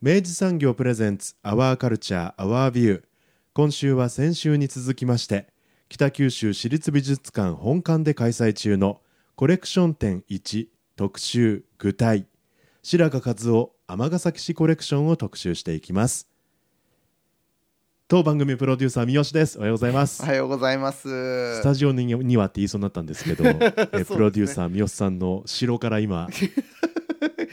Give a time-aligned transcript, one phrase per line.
[0.00, 3.02] 明治産業プレゼンツアワーカルチャーアワービュー
[3.52, 5.48] 今週は先週に続きまして
[5.88, 9.00] 北九州市立美術館本館で開催中の
[9.34, 12.26] コレクション展1特集具体。
[12.82, 16.28] 白髪和夫尼崎市コレクションを特集していきます。
[18.08, 19.58] 当番組プロデューサー三好です。
[19.58, 20.22] おはようございます。
[20.22, 21.08] おはようございます。
[21.60, 23.44] スタジオににはって言いそうになったんですけど、
[23.98, 26.28] えプロデューサー三好さんの城から今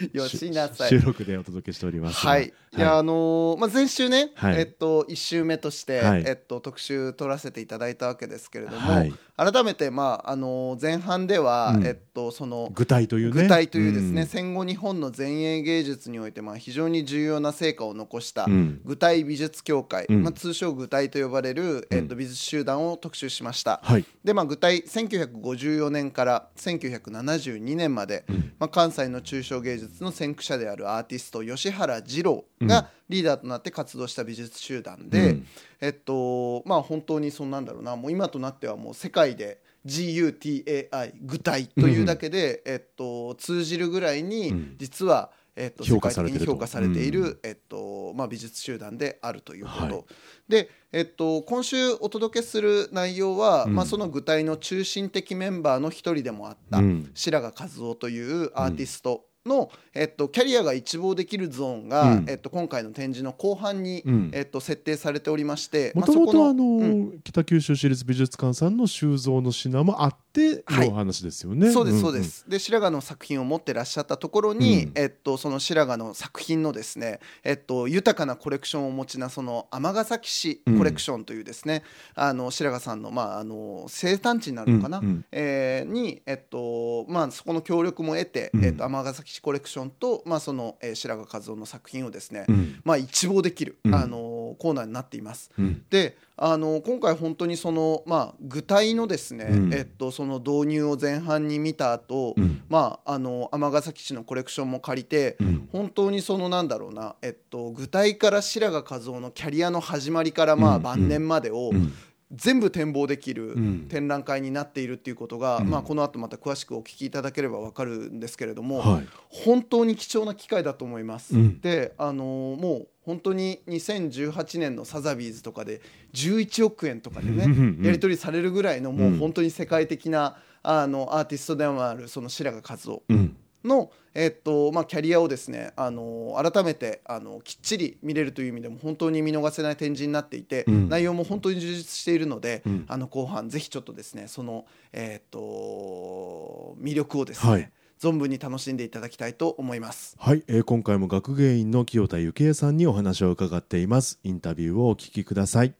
[0.14, 0.90] よしなさい。
[0.90, 2.26] 収録でお届けしております。
[2.26, 4.60] はい、い、やあのーまあ前週ね、はい。
[4.60, 6.24] えっと一週目として、はい。
[6.26, 9.14] えっと特集取らせていただいたわけですけれども、はい。
[9.38, 11.86] 改めてまああのー前半では、うん。
[11.86, 13.44] えっとその具体というね。
[13.44, 14.28] 具体というですね、ん。
[14.28, 18.82] 戦後日本の前衛芸術においてまあ非常に重要な成果を残したうん。
[18.84, 20.24] 具体美術協会、うん。
[20.24, 23.80] まあ通称具体と呼ばれる、えっと美術集団を特集しました。
[23.84, 24.06] はい。
[24.24, 28.26] でまあ、具体1954年から1972年まで、
[28.58, 35.48] まあ、関西の抽象芸術の先駆者であるアーティスト吉原二郎がリーダーとなって活動した美術集団で、うん。
[35.82, 37.96] えっとまあ本当にそんなんだろうな。
[37.96, 44.76] もう今となってはもう世界で GUTAI 具体というだけで、えっと、通じるぐらいに、うん。
[44.80, 46.46] 実は、えっと、世界的評価されてると。
[46.46, 47.40] に評価されている、うん。
[47.44, 50.06] えっとまあ、美術集団であるということ、はい。
[50.50, 53.76] で、えっと、今週お届けする内容は、うん。
[53.76, 57.12] まあ、その具体の中心的メンバーの一人でもあった、うん。
[57.14, 62.26] 白髪和夫というアーティストの、えっと、キャリアが一望できるゾーンが、うん。
[62.28, 64.32] えっと、今回の展示の後半に、うん。
[64.34, 67.20] えっと、設定されておりましてもともとあの、うん。
[67.24, 70.90] 北九州市立美術館さんの収蔵の品もあってはい。
[70.90, 71.72] のお話ですよね。
[71.72, 74.92] そうですんそうです、で白髪の作品を持ってらっしゃったところに、うん。
[74.96, 81.84] えっと、その白髪の作品のですね、えっと、豊かなコレクションをお持ちなその尼崎市コレクションというですね、
[82.16, 85.26] あの白髪さんの,、まあ、あの生誕地になるのかな、うんうん。
[85.32, 88.66] えーに、えっとまあ、そこの協力も得て、うん。
[88.66, 92.80] えっと、尼崎市コレクションと、まあ、その、えー白髪和夫の作品をですね、うん。
[92.84, 93.96] まあ、一望できる、うん。
[93.96, 95.52] あのコーナーになっています。
[95.58, 95.84] うん。
[95.90, 99.74] であの今回本当にその、まあ、具体のですね、うん。
[99.74, 102.62] えっと、その導入を前半に見た後、うん。
[102.70, 105.70] まああの尼崎市のコレクションも借りて、うん。
[105.72, 111.94] 本当にそのなんだろうな、えっと、具体から白髪和夫のキャリアの始まりからまあうん晩年までをうん
[112.36, 113.86] 全部展望できるうん。
[113.90, 115.70] 展覧会になっているっていうことが、うん。
[115.70, 119.08] まあ、この後また詳しくお聞きいただければ分かるんですけれども、はい。
[119.30, 121.36] 本当に貴重な機会だと思います。
[121.36, 121.62] うん。
[121.62, 125.80] で、あのーもう本当に2018年のサザビーズとかで
[126.14, 127.44] 11億円とかでね
[127.84, 129.18] やり取りされるぐらいのもううん。
[129.20, 140.90] 本当に世界的なあのアーティストでもあるその白髪和夫うんの、えっとまあ、キャリアをですね、あの改めてあのきっちり見れるという意味でも本当に見逃せない展示になっていて、うん。
[140.90, 142.86] 内容も本当に充実しているので、うん。
[142.88, 147.72] あの後半ぜひちょっとですねその、えっと魅力をですね、はい。
[148.00, 150.16] 存分に楽しんでいただきたいと思います。
[150.20, 154.20] はい、えー今回も学芸員の清田幸恵さんにお話を伺っています。
[154.24, 155.74] インタビューをお聞きください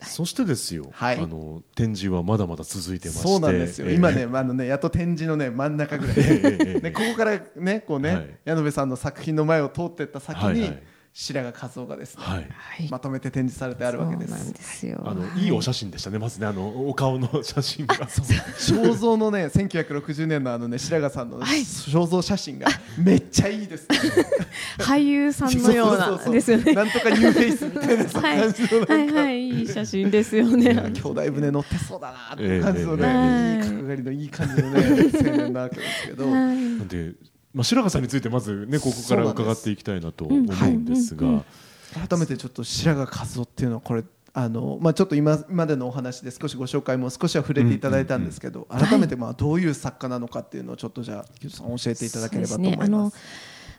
[0.00, 1.18] そしてですよ、はい。
[1.18, 3.22] あの展示はまだまだ続いてまして。
[3.28, 8.38] そうなんですよ、えー今ね、あのね、やっと展示のね、真ん中ぐらい、えーえーね、ここからね、こうね、はい。
[8.44, 10.82] 矢野部さんの作品の前を通っていった先に、はいはい
[11.20, 14.54] 白髪和夫がですね、はいはいまとめて展示されてあるわけでそうなんす。
[14.54, 15.02] ですよ。
[15.04, 23.98] あのいいお写真でしたねまずねあのお顔の写真が 肖像のね、1960年のあのね、白髪さんのはい肖像写真がめっちゃいいです、ね。
[24.78, 26.72] 俳優さんのようなそうそうそうですよね。
[26.72, 30.72] なんとかニューフェイスみたいなさ はい感じのはいはいいい写真ですよね。
[30.72, 34.82] 兄弟船乗ってそうだなって感じのえね、えいい角刈りのいい感じのね、
[35.14, 36.26] 青年なわけですけど。
[36.86, 37.12] で、
[37.54, 41.44] まあ、白髪さんについてまずねここから伺っていきたいなと思ううんんですが、うんうん
[41.94, 44.04] 改めてちょっと白髪一雄っていうのはこれ
[44.34, 52.76] あの、まあ、ちょっと今までのお話で少しご紹介も少しは触れていただいたんですけど、改めてまあどういう作家なのかっていうのをちょっとじゃあ木戸さん教えていただければと思います。
[52.76, 52.96] そうですね。
[52.98, 53.12] あの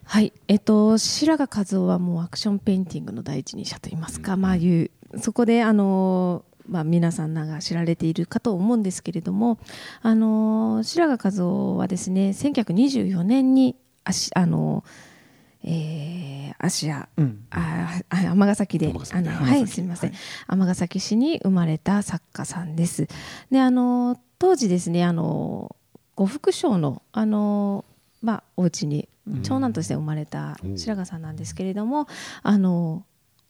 [0.05, 9.59] はい、えっと白髪一雄はもうアクションペインティングの第一人者といいますか、まあいうそこであのまあ皆さんが知られているかと思うんですけれども、
[10.01, 14.83] あの白髪一雄はですね、1924年にあしあの
[15.63, 17.45] えー、芦屋うん。
[17.49, 20.13] ああ尼崎であのはいすみません。
[20.47, 23.07] 尼崎市に生まれた作家さんです。
[23.51, 25.75] であの当時ですねあの
[26.15, 27.83] 呉服商のあの
[28.21, 29.09] まあお家に
[29.43, 32.07] 長男として生まれた白髪さんなんですけれども、
[32.41, 33.03] あの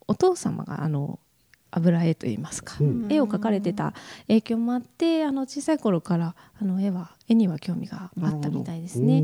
[0.07, 1.19] お父様があの
[1.71, 3.07] 油絵といいますか、うん。
[3.09, 3.93] 絵を描かれてた
[4.27, 9.23] 影響もあってあの小さい頃からあの絵は絵には興味があったみたいですね。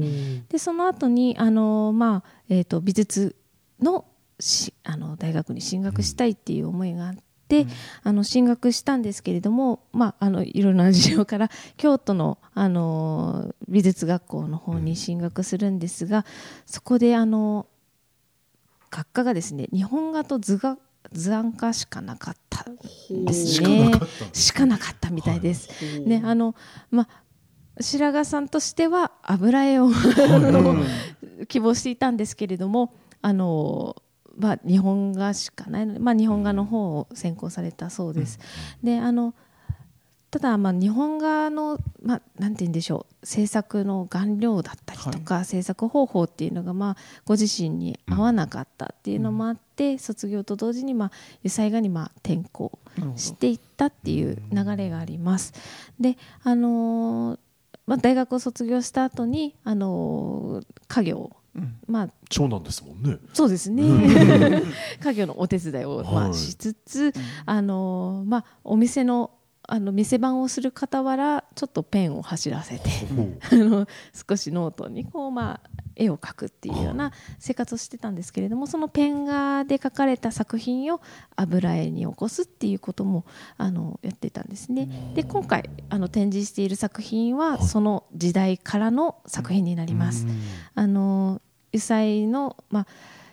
[0.49, 3.35] でその後にあのまあえー、と美術
[3.81, 4.05] の
[4.39, 7.15] しあの大学に進学したいっていう思いがあっ
[7.47, 7.67] て、
[8.03, 16.25] あの進学したんですけれども、まあ、あのいろいろな事情から京都のあの美術学校の方に進学するんですが、
[16.65, 17.67] そこであの
[18.89, 20.77] 学科がですね日本画と図画
[21.11, 22.75] 図案科しかなかったん
[23.25, 23.91] ですね。
[24.33, 25.69] しかなかったみたいです。
[26.05, 26.55] ねあの
[26.91, 27.25] まあ
[27.81, 29.89] 白髪さんとしては油絵を
[31.47, 33.95] 希望していたんですけれどもあの、
[34.37, 38.39] まあ、日本画しかないので、まあ、日本画の方を専攻されたそうです。
[38.83, 39.33] であの
[40.35, 52.77] ただまあ日本画の、まあ、なんて言うんでしょう制作の顔料だったりとか、制作方法っていうのがまあご自身に合わなかったっていうのもあって、卒業と同時にまあ油彩画にまあ転校
[53.15, 55.53] していったっていう流れがあります。
[56.01, 57.39] であのー
[57.87, 61.77] まあ、大学を卒業した後にあのー家業うん。
[61.87, 63.19] まあ長男ですもんね。
[63.31, 63.83] そうですね。
[64.99, 66.33] 家業のお手伝いを、まあ、はい。
[66.33, 67.13] しつつ、
[67.45, 69.31] あのーまあ、お店の
[69.67, 72.89] あの店番をする傍らちょっとペンを走らせて
[73.51, 73.87] あの
[74.29, 81.01] 少しノートにこう、まあ、絵を描くっていうような生活をしてたんですけれどもそのペン画で描かれた作品を
[81.35, 83.25] 油絵に起こすっていうことも
[83.57, 85.13] あのやってたんですね。
[85.15, 90.27] で今回あの展示している作品はその時代からの作品になります。
[90.75, 91.41] あの
[91.73, 92.87] 油彩の、まあ、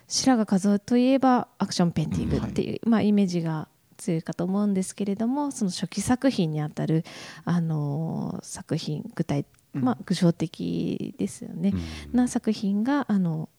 [0.07, 3.67] 白髪一雄といえばアクションペインティングっていう、まあ、イメージが
[4.03, 7.05] 強いかと思うんですけれどもその初期作品にあたる、
[7.45, 11.73] あの作品具体、まあ、具象的ですよね、
[12.11, 13.49] な作品があの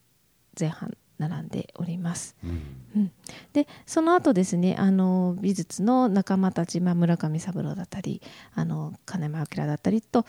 [0.59, 2.37] 前半並んでおります。
[2.43, 3.11] うん。
[3.53, 8.21] でその後ですねあの美術の仲間たち、まあ、村上三郎だったり
[8.55, 10.27] あの金山明だったりと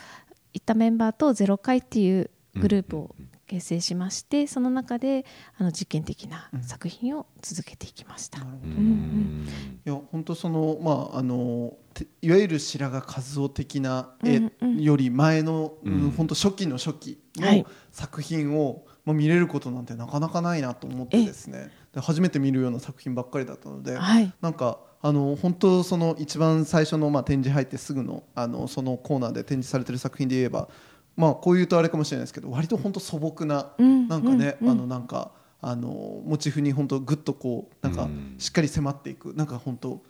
[0.53, 3.15] いったメンバーと「ゼロ回」っていうグループを
[3.47, 5.25] 結成しまして、その中で
[5.57, 8.41] あの実験的な作品を続けていきました。
[8.41, 9.47] うんうん
[9.85, 14.81] いや本当そのまああのていわゆる白髪和夫的な絵うんうん。
[14.81, 16.11] より前の、うん。
[16.11, 17.59] 本当初期の初期はい。
[17.59, 21.69] の作品を、まあ、見れることなんてなかなかないなと思ってですね。
[21.93, 24.33] で初めて見るような作品ばっかりだったので、はい。
[24.41, 30.67] なんかあの本当その一番最初のまあ展示入ってすぐのあのそのコーナーで展示されてる作品で言えば
[31.15, 34.07] まあこう言うとあれかもしれないですけど割と本当素朴な、うん。
[34.07, 34.67] なんかね、うん。
[34.67, 34.73] うん。
[34.73, 35.31] あのなんか
[35.61, 38.35] あのモチーフに本当グッとこうなんかうん。
[38.37, 39.33] しっかり迫っていく。
[39.33, 40.01] なんか本当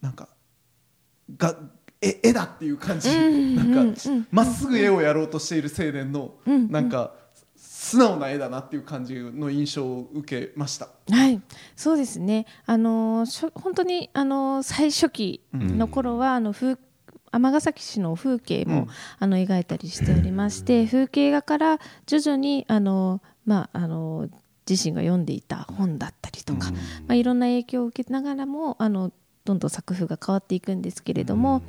[0.00, 0.28] なんか
[1.36, 1.56] が
[2.00, 3.56] 絵絵だっていう感じ、うん。
[3.56, 4.26] なんかうん。
[4.30, 6.70] まっすぐ絵をやろうとしている青年の、うん。
[6.70, 7.14] なんか
[7.56, 10.88] 素直な絵だなっていう感じの印象を受けました。
[11.08, 11.40] はい、
[11.76, 12.46] そうですね。
[12.66, 16.76] あのしょ本当にあの最初期の頃は、あの風
[17.38, 18.88] 尼崎市の風景も、うん。
[19.18, 24.28] あの描いたりしておりまして、風景画から徐々にあのまああの
[24.68, 26.70] 自身が読んでいた本だったりとか、
[27.06, 29.12] まあいろんな影響を受けながらもあの
[29.44, 31.62] どんどん作風が変わっていくんですけれども、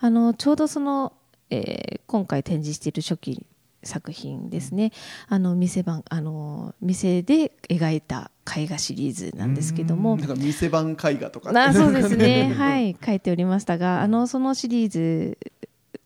[0.00, 1.12] あのちょうどその、
[1.50, 3.46] えー今回展示している初期
[3.84, 4.92] 作品ですね、
[5.28, 11.50] あの店番あの店で描いた絵画シリーズなんですけども、なんか店番絵画とか。
[11.54, 12.52] あそうですね。
[12.56, 12.96] はい。
[13.04, 15.38] 書いておりましたがあのそのシリーズ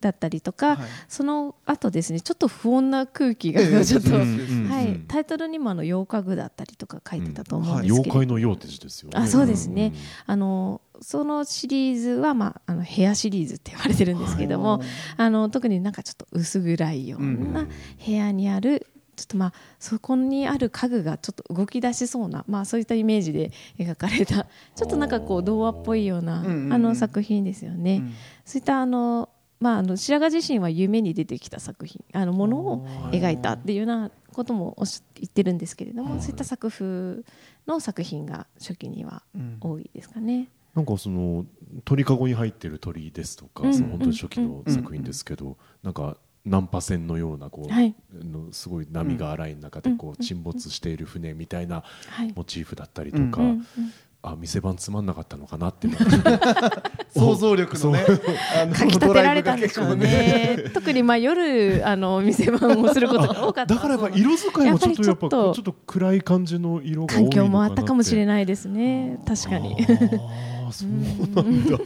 [0.00, 0.88] だったりとか、はい。
[1.08, 9.18] その後ですねちょっと不穏な空気がええちょっと、うんうんはい、タイトルにもあの妖怪具だったりとか書いてたと思うんですけ妖れど、怪のようって字ですよね。
[9.18, 9.92] あそうですね、
[10.26, 14.80] あのそのシリーズは、まあ、あの部屋シリーズって言われてるんですけども、
[15.16, 17.66] あの特になんかちょっと薄暗いような
[18.04, 18.86] 部屋にある、
[19.16, 26.72] ちょっとまあそこにある家具がちょっと動き出しそうな、まあ、そういったイメージで描かれたちょっとなんかこう童話っぽいような、うんうんうん。
[26.72, 27.96] あの作品ですよね。
[27.96, 28.14] うん。
[28.44, 29.28] そういったあの
[29.60, 37.22] まあ、あの白髪自身は夢に出てきた作品あのものを描いたっていうようなこともおっし言ってるんですけれども、そういった作風
[37.66, 39.22] の作品が初期には
[39.60, 40.48] 多いですかね。
[40.74, 41.44] なんかその
[41.84, 43.74] 鳥かごに入ってる鳥ですとか、うん。
[43.74, 47.96] その本当に初期の作品ですけど、なんか難破船のようなこう、はい。
[48.14, 50.12] のすごい波が荒い中でこうん。
[50.12, 52.32] う沈没している船みたいなはい。
[52.36, 53.66] モチーフだったりとか、うんうん
[54.20, 55.86] あ店番つまんなかったのかなって
[57.16, 58.04] 想像力のね
[58.72, 60.70] かき立てられたんでしょうドライブが結構ね。
[60.74, 63.74] 特にまあ夜あの店番をすることが多かった。
[63.74, 69.20] だからやっぱ色使いもちょっとやっぱやっぱりちょっとちょっと暗い感じの色が多いの環かなって境もあったかもしれないですね。
[69.24, 69.76] 確かに。
[70.68, 71.78] ああそうなんだ。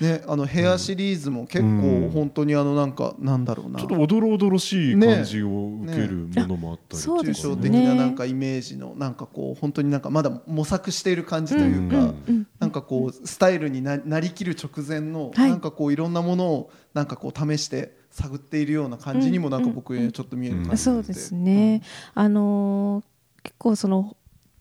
[0.00, 3.78] ねあのヘアシリーズも結構本当にあのなんかなんだろうな。
[3.78, 15.50] ちょっとおどろおどろしい感じを受けるものもあったりとかそう抽象的ななんかイメージのなんかこう本当になんかまだ模索している感じというか、うんうんなんかこうスタイルにななりきる直前の、はい。
[15.50, 21.82] なんかこういろんなものをなんかこう試して探っているような感じにもなんか僕ちょっと見える感じがあってそうですね。
[22.14, 23.04] あのー
[23.44, 24.16] 結構その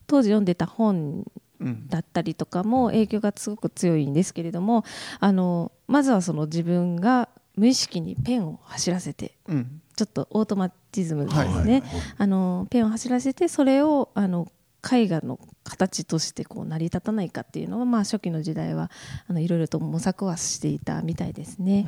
[0.07, 1.25] 当時読んでた本うん
[1.89, 4.83] だったりとかも影響がすごく強いんですけれども、
[5.19, 9.81] あのまずはその自分が無意識にペンを走らせてうん。
[9.95, 11.83] ちょっとオートマティズムですね、はいはい
[12.17, 14.51] あのペンを走らせてそれをあの
[14.91, 18.91] 絵画の形としてこう成り立たないかっていうのは、まあ、初期の時代は
[19.27, 21.87] あのいろいろと模索はしていたみたいですね。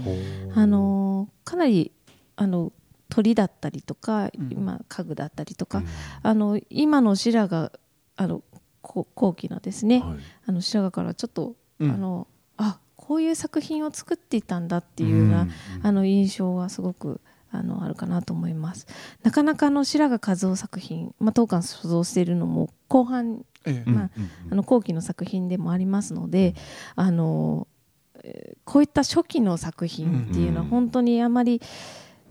[0.56, 1.92] あのかなり
[2.36, 2.72] あの
[3.10, 4.50] 鳥だったりとか、うん。
[4.52, 5.84] 今家具だったりとか、
[6.24, 7.70] あの今の白髪
[8.18, 8.55] あのこ
[8.86, 10.18] 後期のですね、はい。
[10.48, 11.92] あの白髪からちょっと、うん。
[11.92, 12.28] あの
[12.58, 15.52] あこういう作品を作っていたんだっていうような、うん
[15.84, 17.20] あの印象はすごく
[17.52, 18.88] あのあるかなと思います。
[19.24, 23.84] なかなかあの白髪和夫作品、まあ、当館所蔵しているのも後半ええ。
[23.86, 24.10] うんまあ
[24.52, 26.56] あの後期の作品でもありますので、
[26.96, 27.68] あの
[28.24, 30.70] えーこういった初期の作品っていうのはうん。
[30.70, 31.62] 本当にあまり、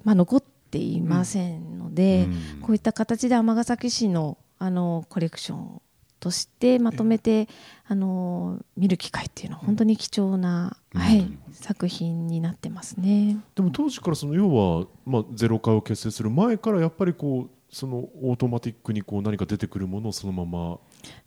[0.03, 2.61] まあ、残っていませんので、うん。
[2.61, 5.81] こういった形で尼崎市のあのコレクション
[6.25, 7.49] としてまとめて、
[7.87, 13.37] あの見る機会っていうのは本当に貴重な、うんはい、作品になってますね。
[13.55, 20.79] でも当時からその要は、まあ、ゼロ化を結成する前からやっぱりこうそのオートマティックにこう何か出てくるものをそのまま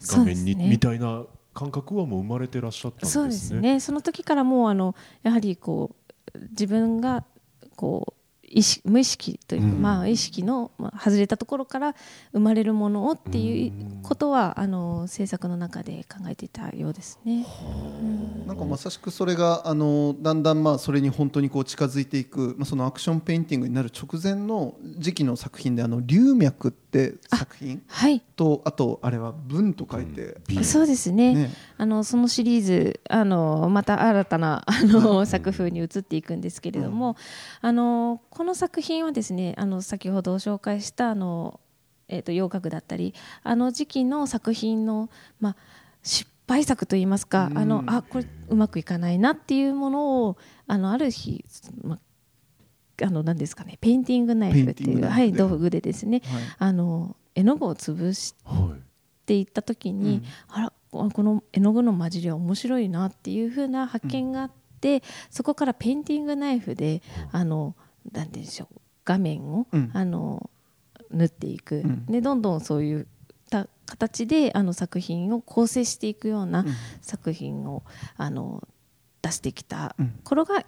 [0.01, 3.11] 画面に、ねみたいな感覚はもう生まれてらっしゃったんですね。
[3.11, 5.95] そうですねその時からもうあのやはりこ
[6.33, 7.23] う自分が
[7.75, 8.16] こう
[8.47, 9.81] 意識無意識というか、うん。
[9.81, 11.95] まあ、意識の、まあ、外れたところから
[12.31, 17.45] 生まれるものをっていうことは、あの制作の中で考えていたようですね。
[18.45, 28.21] なんかまさしくそれがあのだんだんまあそれに本当にこう近づいていく、まあ、そのアクションペインティングになる直前の時期の作品で「あの龍脈」って作品はい。
[28.35, 31.33] とあとあれは「文」と書いて、美そうですね。
[31.33, 31.53] ね。
[31.77, 37.15] あのそのシリーズあのまた新たなあの作風に移っていくんですけれども、
[37.61, 41.59] あのこの作品はですねあの先ほど紹介したあの、
[42.07, 45.55] えー、と洋画具だったりあの時期の作品の、まあ、
[46.03, 47.57] 失敗作といいますか、うん。
[47.57, 51.43] あのあこれうまくいかないなっていうものをあのある日、
[51.81, 56.43] まあ、あの何ですかねペインティングナイフっていう、はい、で道具でですねはい。
[56.59, 58.35] あの絵の具を潰し
[59.25, 67.01] ていった時に、うんあらここの絵の具の混じりは面白いなっていう風な発見があって、そこからペインティングナイフで、
[67.31, 67.75] あの
[68.11, 68.79] なんて言うんでしょう。
[69.05, 69.91] 画面を、うん。
[69.93, 70.49] あの
[71.11, 72.05] 縫っていく、うん。
[72.05, 73.05] でどんどんそういっ
[73.49, 76.67] た形であの作品を構成していくようなうん。
[77.01, 77.83] 作品を
[78.17, 78.67] あの
[79.21, 80.19] 出してきたうん。
[80.23, 80.65] 頃が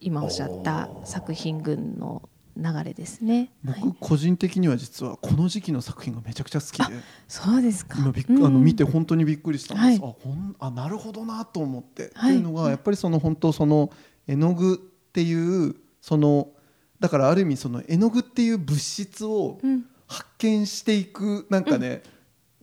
[0.00, 3.50] 今おっしゃった作品群の流れですね。
[3.64, 3.80] はい。
[3.80, 6.94] 僕個人的には実はこの時期の作品がめちゃくちゃ好きで。
[7.28, 7.98] そうですか。
[7.98, 8.46] 今びっく、うん。
[8.46, 10.10] あの見て本当にびっくりしたんです、はい。
[10.10, 12.34] あほんあなるほどなと思って、はい。
[12.34, 13.90] っていうのがやっぱりその本当その
[14.26, 16.48] 絵の具っていうその
[17.00, 19.84] だからある意味その絵の具っていう物質をうん。
[20.10, 22.02] 発見していくなんかね、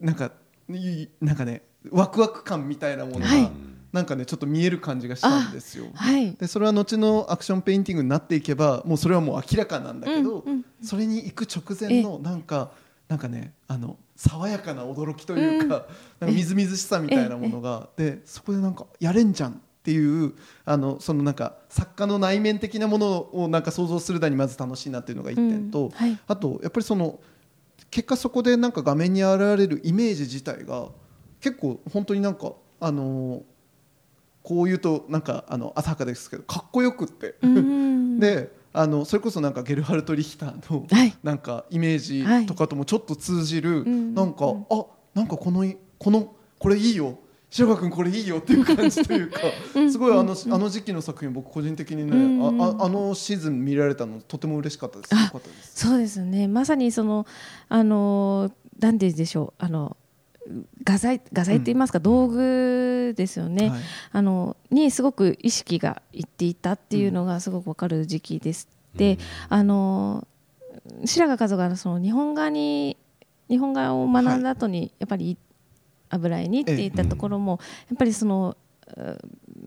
[0.02, 0.34] なんか
[0.70, 3.52] いなんかねワクワク感みたいなものが、はい。
[3.94, 5.86] なんかねちょっと見える感じがしたんですよ。
[5.94, 6.34] はい。
[6.34, 10.66] でそれは後のアクションペインティングになっていけばもうそれはもう明らかなんだけど、うんうん。
[10.84, 12.72] それに行く直前のなんか
[13.08, 15.88] なんかねあの爽やかな驚きというか,、
[16.20, 20.34] なんかみずみずしさみたいなものがでそこでなんかやれんじゃんっていう
[20.66, 26.20] あのそのなんか作家の内面的なものをなんか想像するだにまず楽しいなっていうのが一点と、うんはい。
[26.28, 27.22] あとやっぱりその
[27.90, 30.90] 結果そこでなんか画面に現れるイメージ自体が
[31.40, 32.52] 結構本当になんか
[32.82, 33.44] あの
[34.44, 38.20] こう言うとなんかあの浅はかですけどかっこよくって、うん。
[38.20, 41.16] であのそれこそなんかゲルハルト・リヒターのはい。
[41.24, 44.66] なんかイメージとかともちょっと通じる、んなんか、うん。
[44.70, 45.66] あなんかこの
[45.98, 49.40] このこれいいよ白川君これいいよっていう感じというか
[49.76, 49.92] うん。
[49.92, 50.54] すごいあの,、うん。
[50.54, 52.62] あの時期の作品僕個人的にね、うん。
[52.62, 55.86] あああのシーズン見られたのとても嬉しかったです。
[55.86, 56.48] そうですね。
[56.48, 57.26] まさにその
[57.70, 59.98] あのなんて言うんでしょうあの
[60.84, 63.80] 画材画材と言いますか、道具ですよね、はい。
[64.14, 70.28] あのにすごく意識がいっていたっていうのがすごくわかる時期ですて、あの
[71.06, 72.98] 白髪和夫がその日本画に
[73.50, 75.38] 日本画を学んだ後にやっぱり
[76.10, 77.60] 油絵にっていったところも
[77.90, 78.58] やっぱりその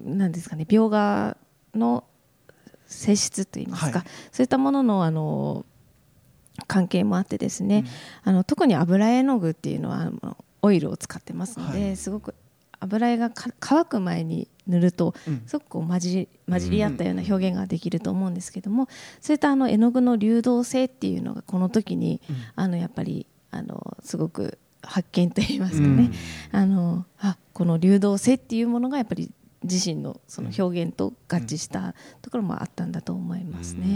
[0.04, 1.36] 何ですかね描画
[1.74, 2.04] の
[2.86, 5.64] 性質といいますか、そういったもののあの
[6.66, 7.84] 関係もあってですね、
[8.24, 10.10] あの特に油絵の具っていうのは
[10.62, 12.34] オイルを使ってますので、すごく
[12.80, 13.30] 油絵が
[13.60, 15.14] 乾く前に塗ると、
[15.46, 18.88] すごくこう混じ混じり合ったような表現ができると思うんですけども、
[19.20, 22.20] そういったあの絵の具の流動性っていうのがこの時に、
[22.56, 26.10] あのやっぱりあのすごく発見といいますかね、
[26.52, 29.30] あのあこの流動性っていうものがやっぱり
[29.62, 33.86] 自身のその表現と合致したところもあったんだと思いますね。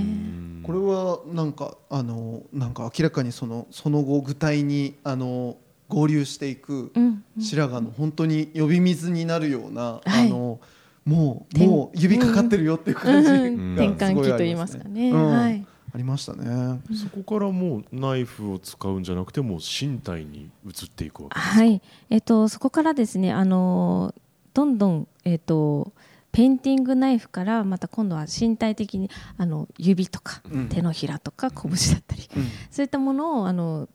[0.62, 5.56] これはなんかあのなんか明らかにそのその後具体にあの
[5.88, 6.92] 合流していく
[7.38, 10.60] 白髪の本当に呼び水になるような、あの
[11.04, 15.12] もうもう指かかってるよっていう感じが転換期と言いますかね。
[15.12, 16.80] はいありましたね。
[16.92, 24.12] そこからもうナイフを使うんじゃなくても身体に移っていくわけですはい、えっとそこからですねあの
[24.54, 25.92] どんどんえっと
[26.32, 29.08] ペインティングナイフからまた今度は身体的に
[29.38, 33.88] あの指とか手のひらとか拳だったり、うん、そういったものをあの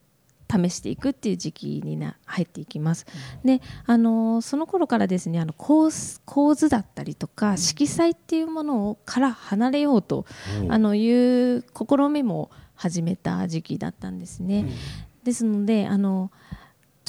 [0.49, 3.05] 試していくっていう時期にな入っていきます。
[3.45, 5.89] であのその頃からですねあの構
[6.25, 10.25] 構図だったりとか色彩っていうものをから離れようと、
[10.69, 14.65] あのいう試みも始めた時期だったんですね。
[15.23, 16.31] ですのであの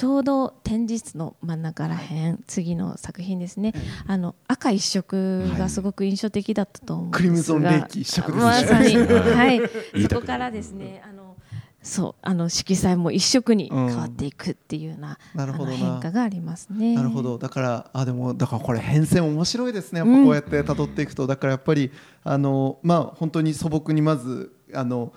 [0.00, 3.75] ちょうど展示室の真ん中らへん、次の作品ですね、
[4.06, 8.42] あの赤一色がすごく印象的だったと思うんですが、クリムゾンレ一色ですね。
[8.42, 9.61] まさに、 はい、
[10.09, 11.29] そこからですねあの
[11.82, 16.94] そうあの色彩も一色に変わっていくっていうような,、なるほど変化がありますね。
[16.94, 17.38] なるほど。
[17.38, 20.00] だからあでもだからこれ変遷面白いですね。
[20.00, 21.90] やっぱこうやって辿っていくと、うん、だからやっぱり
[22.22, 25.12] あのまあ本当に素朴にまずあの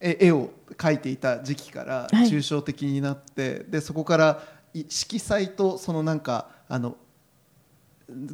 [0.00, 4.42] 絵を描いていた時期から抽象的になって、はい、でそこから
[4.74, 6.96] 色彩とそのなんかあの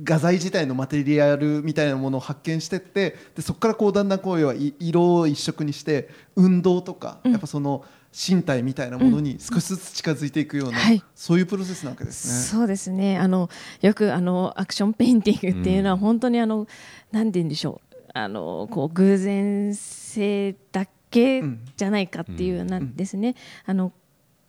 [0.02, 12.58] 画材自体のマテリアルみたいなものを発見してってでそこからこうだんだんこうは色を一色にして運動とか、やっぱその身体みたいなものに少しずつ近づいていくような、うんそういうプロセスなわけですね。
[12.58, 13.18] そうですね。
[13.18, 16.66] あのよくあのアクションペインティングっていうのは本当にあの、うん、
[17.12, 17.96] なんて言うんでしょう。
[18.14, 21.42] あのこう偶然性だけ
[21.76, 23.34] じゃないかっていうなですね、
[23.66, 23.92] あの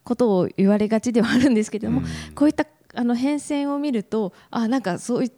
[0.03, 2.01] ことを言われがちではあるんですけれども、
[2.33, 5.31] こういったあの変遷を見るとあなんかそうい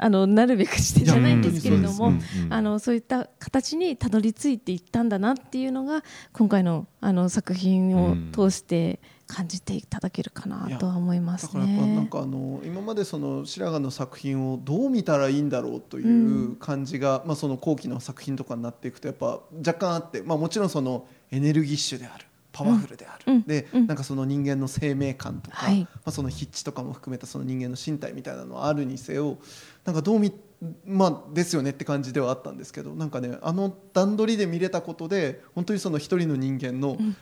[0.00, 2.12] あのなるべくしてじゃないんですけれども、
[2.50, 11.76] あのそういった形にたどり着いていったんだなっていうのが今回のあの作品を通して感じていただけるかなとは思いますね。
[11.76, 22.27] だからなんかあの今までその白髪の作品をどう見たらいいんだろうという感じが、うん、まあその後期の作品とかになっていくとやっぱ若干あって、まあもちろんそのエネルギッシュである。
[22.58, 29.38] パワフルである、うん、で、うん、なんかその人間の生命感とか、はい、まあ、その筆致とかも含めたその人間の身体みたいなのはあるにせよ
[29.84, 30.32] なんかどう見
[30.84, 37.16] まあですよねって感じではあったんですけどなんかねあの段取りで見れたことで本当にその一人の人間の、うん、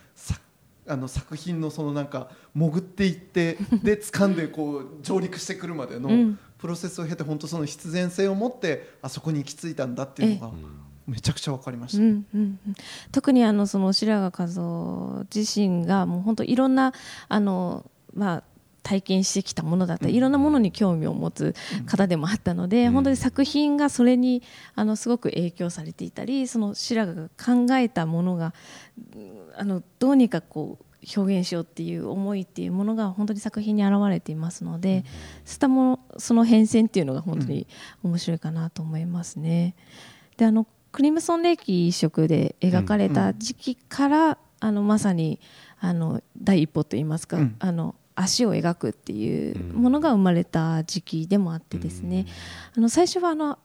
[0.89, 10.55] あの作品のそのなんか潜っていって で掴んでこう上陸してくるまでのプロセスを経て本当その必然性を持ってあそこに行き着いたんだっていうのが。
[11.07, 12.75] めちゃくちゃわかりました、うんうんうん、
[13.13, 16.93] 特にあのその白髪和夫自身がもう本当いろんな
[17.29, 18.43] あの、まあ、
[18.83, 21.55] 体験してきたものだったり、いろんなものに興味を持つ
[21.87, 24.43] 方でもあったので、本当に作品がそれに
[24.75, 27.29] あのすごく影響されていたりその白髪が
[27.69, 28.55] 考えたものが
[29.57, 30.85] あのどうにかこう
[31.17, 35.05] 表現しようっていう思いっていうものが本当に作品に表れていますので、
[35.45, 37.67] そういったもその変遷っていうのが本当に
[38.03, 39.75] 面白いかなと思いますね。
[40.37, 40.67] であの
[40.97, 45.41] クリムソンレイキ一色で描かれた時期から、うんうん、あのまさに
[45.79, 52.25] あの第一歩といいますか、うん、あの足を描くっていうものが生まれた時期でもあってですね、
[52.75, 53.59] あの最初はあの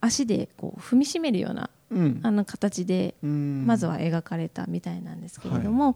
[0.00, 5.94] 足でこう踏みしめるような、うん、あの形でまずは描かれたみたいなんですけれども、はい、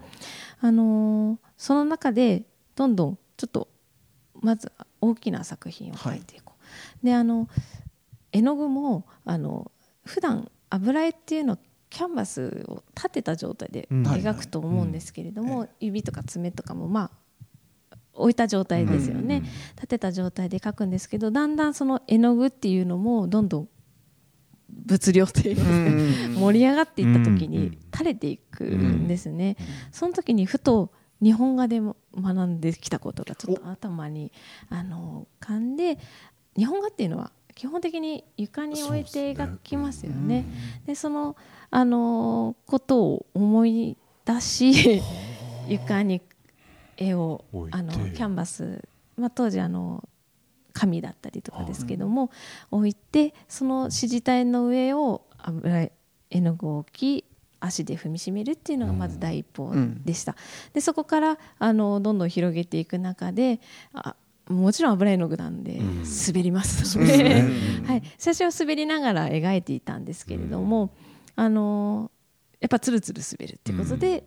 [0.61, 2.45] あのその中で
[2.77, 3.67] どんどんちょっと
[4.41, 6.63] まず大きな作品を描いていこう。
[6.63, 6.69] は
[7.03, 7.49] い、であの
[8.31, 9.73] 絵の具もあの
[10.05, 11.59] 普段油絵っていうのは
[11.91, 17.11] キャンバスを立てた状態で描くと思うんですけれども、指とか爪とかもま
[17.91, 19.43] あ置いた状態ですよね、
[19.77, 23.69] 立てた状態で描くんですけどだんだんその絵の具っていうのもどんどん
[24.69, 25.69] 物量といいます
[26.35, 29.57] か、盛り上がっていった時に垂れていくんですね、
[29.93, 34.33] その時にふと日本画でも学んできたことがちょっと頭に
[34.69, 35.99] あの浮かんで
[36.57, 40.45] 日本画っていうのは基本的に床に置いて描きますよね。
[40.87, 41.35] でその
[41.73, 45.03] あのことを思い出し
[45.67, 46.23] 床に
[46.97, 50.09] 絵をあのキャンバス、まあ、当時あの
[50.73, 52.31] 紙だったりとかですけども、
[52.71, 55.91] 置いてその指示体の上を油
[56.31, 57.25] 絵の具を置き
[57.59, 59.73] 足で踏みしめるっていうのがまず第一歩
[60.05, 60.37] でした。
[60.75, 63.59] でそこからあのどんどん広げていく中で
[63.93, 64.15] あ
[64.49, 65.81] もちろん油絵の具なんで
[66.27, 66.99] 滑ります。
[66.99, 67.43] ので、
[67.87, 70.91] はい、最初は滑りながら描いていたんですけれども、
[71.37, 72.11] あの
[72.61, 74.25] やっぱつるつる滑るっていうことで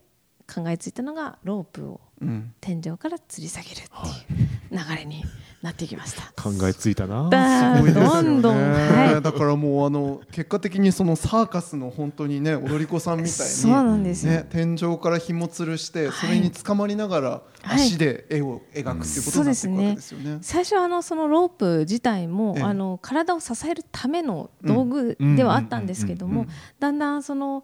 [0.53, 2.01] 考えついたのがロープを
[2.59, 5.23] 天井から吊り下げるっていう流れに
[5.61, 6.41] なってきました。
[6.41, 7.75] 考えついたな。
[7.75, 8.23] すごいですよね。
[8.23, 9.21] どんどんはい。
[9.21, 20.37] だからもうあの結果的にそのサーカスの本当にね踊り子さんみたいそうなんですね天井から紐吊るしてそれに捕まりながら足で絵を描くっていうことになっていくわけですよね。
[20.41, 22.63] 最初はあのそのロープ自体も、ええ。
[22.63, 26.47] あの体を支えるための道具ではあったんですけども
[26.79, 27.63] だんだんその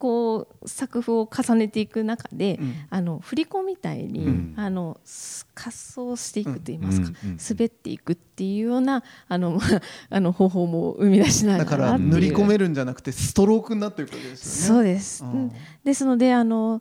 [0.00, 2.74] こう作風を重ねていく中で、うん。
[2.88, 4.54] あの振り子みたいに、うん。
[4.56, 14.78] あのす滑走していくといいますか、うん滑っていくっていうようなあのまああの方法も生み出しながだから塗り込めるんじゃなくてストロークになっていくわけですよね。
[14.78, 15.52] そうです、うん。
[15.84, 16.80] ですのであの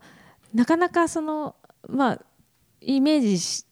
[0.54, 1.56] なかなかその
[1.88, 2.22] まあ
[2.82, 3.66] イメージし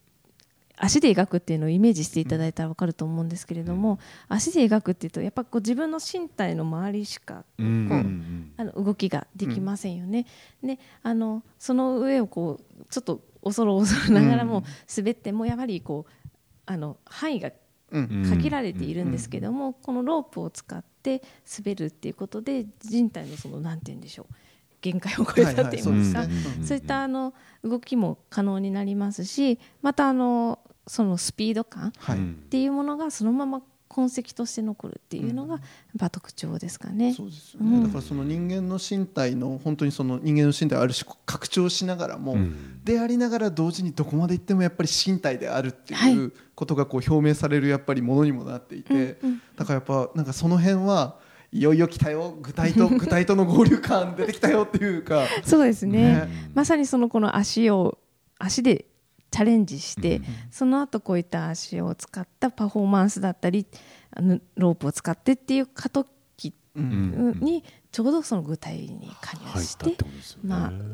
[0.77, 7.65] 足で描くっていうのをイメージしていただいたら分かると思うんですけれども、足で描くっていうとやっぱこう自分の身体の周りしかうん。
[7.65, 8.51] うんうこうん。
[8.57, 10.25] あの動きができませんよね。
[10.63, 14.63] であのその上をこうちょっと恐る恐るながらも
[14.95, 16.31] 滑ってもやはりこう
[16.65, 17.51] あの範囲が
[17.89, 18.25] うん。
[18.29, 21.23] 限られているんですけども、このロープを使って
[21.57, 24.33] 滑るっていうことで人体のそのなんて言うんでしょう
[24.81, 32.19] 限界を超えたって言いますか、はいはいそういったあの動きも可能になりますしまたあのそのスピード感っはい。
[32.49, 35.61] ていうものがそのまま痕跡として残るっていうのがやっ
[35.99, 37.13] ぱ特徴ですかね。
[37.13, 37.83] そうですよね、うん。
[37.83, 42.83] だからその人間の身体の本当にその人間の身体をある種拡張しながらも、うん。
[42.83, 46.13] でありながら同時にどこまで行ってもやっぱり身体であるってはい。
[46.13, 49.17] いうことがこう表明されるやっぱりものにもなっていて、
[49.55, 51.17] だからやっぱなんかその辺は
[51.51, 52.37] いよいよ来たよ。
[52.41, 55.25] 具体と具体との合流感出てきたよっていうか。
[55.45, 56.25] そうですね。
[56.25, 56.27] ね。
[56.53, 57.97] まさにそのこの足を
[58.37, 58.85] 足で
[59.31, 63.65] チャレンジして、その後こういった足を使ったパフォーマンスだったり
[64.11, 66.05] あのロープを使ってっていう過渡
[66.35, 69.95] 期うんうんにちょうどその具体に加入したて、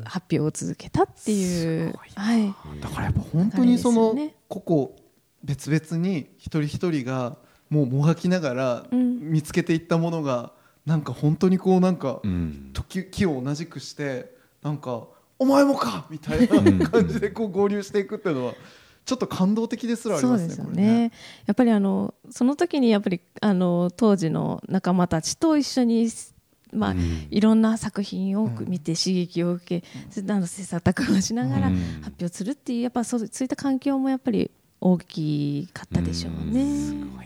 [0.04, 1.94] 発表を続けたっていう。
[2.14, 4.16] はい、だからやっぱ本当にその、
[4.48, 5.04] 個々
[5.42, 7.36] 別々に一人一人が
[7.70, 10.52] もうもがきながらうん見つけていったものが
[10.86, 15.04] なんか本当にこうなんかうん時気を同じくしてなんか
[15.38, 16.06] 「お前もか!
[16.10, 18.54] 」みたいな感じでこう合流していくっていうのは
[19.04, 20.48] ちょっと感動的ですらありそうますね。
[20.48, 21.12] ですねね。
[21.46, 26.08] やっぱりあのその時にやっぱりあの当時の仲間たちと一緒に
[26.72, 34.50] まあ、うんいろんな作品を見て刺激を受け、それであの切磋琢磨しながらうん発表するっていうやっぱそうそういった環境もやっぱり
[34.80, 36.62] 大きかったでしょうね。
[37.16, 37.24] は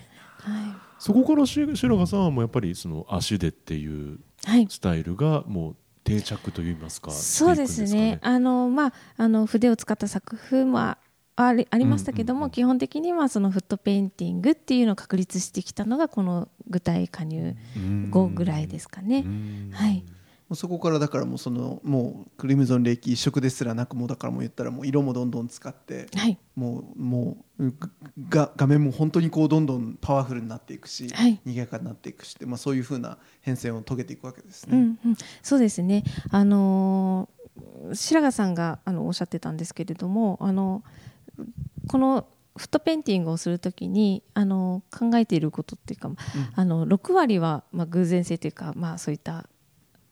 [0.98, 8.18] そこからし白川さんはもうやっぱりその足でっていうい、はいスタイルがもう定着といいますかそうですね。
[8.22, 10.98] あのまああの筆を使った作風もあ
[11.36, 17.56] ありありましたけども、うんうんうん基本的にはそのフットペインティングっていうのを確立してきたのがこの具体加入
[18.10, 19.24] 後ぐらいですかね。
[19.72, 20.04] はい。
[20.48, 26.38] もうそこからだからもうそのもうクリムゾンレイキ一色ですらなくもうだからもう言ったらもう色もどんどん使ってはい。
[26.56, 27.72] もうもう
[28.28, 34.76] が画面も本当にこうどんどんパワフルになっていくし、はい賑やかになっていくし、まあ、そういうふうな変遷を遂げていくわけですね。
[34.76, 36.02] うんうん、そうですね。
[36.30, 37.38] あのー
[37.92, 40.82] 白髪さんがあのおっしゃってたんですけれども、あの
[41.88, 46.10] このフットペインティングをするときにあの考えていることっていうか、
[46.54, 49.48] あの6割はまあ偶然性というか、まあそういった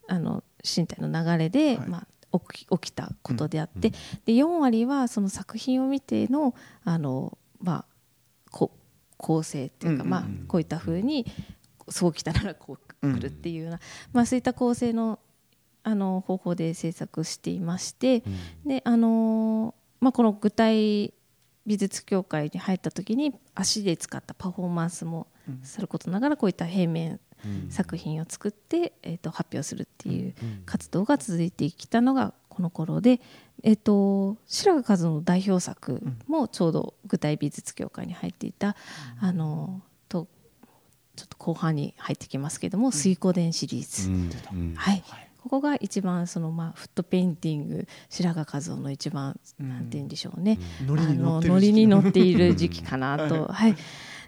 [0.08, 1.88] あの身体の流れで、はい。
[1.88, 2.06] まあ
[2.38, 7.84] 起き起きたことであって、で4割はその作品を見てのあのまあ
[8.50, 8.72] こ
[9.16, 11.26] 構成っていうか、うんうんまあこういった風に
[11.88, 13.80] そうきたならこう来るっていうような、
[14.12, 15.18] まあそういった構成の
[15.82, 18.22] あの方法で制作していまして、
[18.64, 21.14] であのまあこの具体
[21.64, 25.28] 美術協会に入った時に足で使ったパフォーマンスも
[25.62, 27.20] することながらこういった平面
[27.70, 33.20] 作品を作って、えー、と発表するっていう活動が続いてきたのがこの頃で、
[33.62, 38.76] えー、と白髪和の代表作もちょうど具体美術協会に入っていた、
[39.20, 40.26] あのと
[41.16, 44.74] ちょっと後半に入ってきますけども「水光伝」シリーズ。
[44.74, 45.02] はい、
[45.42, 51.52] ここが一番そのまあフットペインティング白髪和夫の一番なんて言うんでしょうね、ノリに乗ってる時期。
[51.52, 53.46] あのノリに乗っている時期かなと。
[53.52, 53.76] はい、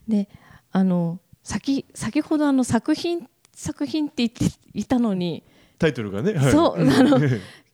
[0.06, 0.28] で
[0.70, 1.18] あの
[1.48, 5.42] 先先ほどあの作品作品って言っていたのに、
[5.78, 6.52] タイトルがね、はい。
[6.52, 7.18] そうあの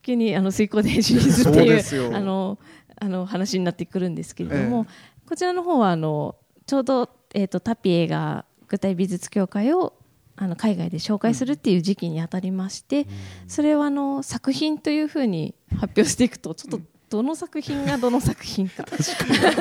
[0.00, 2.58] 急にあの水光伝シリーズっていうあの
[3.00, 9.94] あの話になってくるんですけれども、えこちらの方はあのちょうど、えー、とタピエが具体美術協会を
[10.36, 13.08] あの海外で紹介するっていう時期にあたりまして、
[13.48, 16.80] それをあの作品というふうに発表していくとちょっと
[17.14, 18.84] どの作品がどの作品か。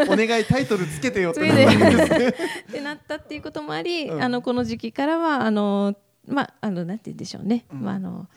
[0.09, 1.41] お願いタイトルつけてよって。
[1.45, 4.23] ってなったっていうこともあり、うん。
[4.23, 5.95] あのこの時期からはあの
[6.27, 7.81] まああのなんて言うんでしょうね、うん。
[7.81, 8.27] まああの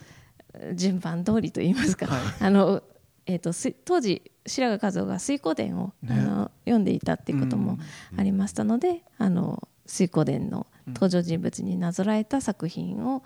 [0.75, 2.21] 順番通りと言いますか、はい。
[2.41, 2.83] あの
[3.25, 6.11] えっ、とす当時白髪和夫が水光伝を、ね。
[6.11, 7.79] あの読んでいたっていうことも
[8.19, 13.23] ありましたので、あの水光伝の登場人物になぞらえた作品を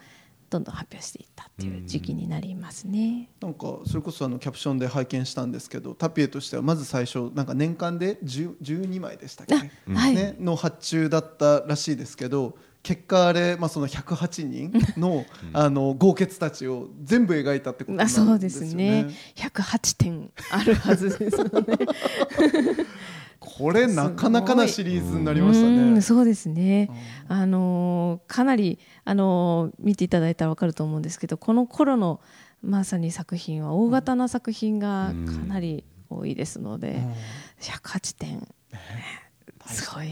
[0.51, 3.31] どんどん発表していったっていう時期になりますね。
[3.41, 18.31] なんかそれこそあのキャプションで拝見したんですけどタピエとしてはまず最初なんか年間で10 12枚でしたっけ、あはい、ね、の発注だったらしいですけど結果あれ、まあ、その108人の あの豪傑たちを全部描いたってことなんあですよね。
[18.31, 21.51] そうですね108点あるはずですよね。
[23.41, 26.03] これなかなかなシリーズになりましたうねん。
[26.03, 26.91] そうですね。
[27.27, 32.21] あのーかなりあのー見ていただいたらわかると思うんですけど、この頃の
[32.63, 37.03] まさに作品は大型な作品がかなり多いですので、
[37.61, 38.47] 108点。
[39.71, 40.11] すごい。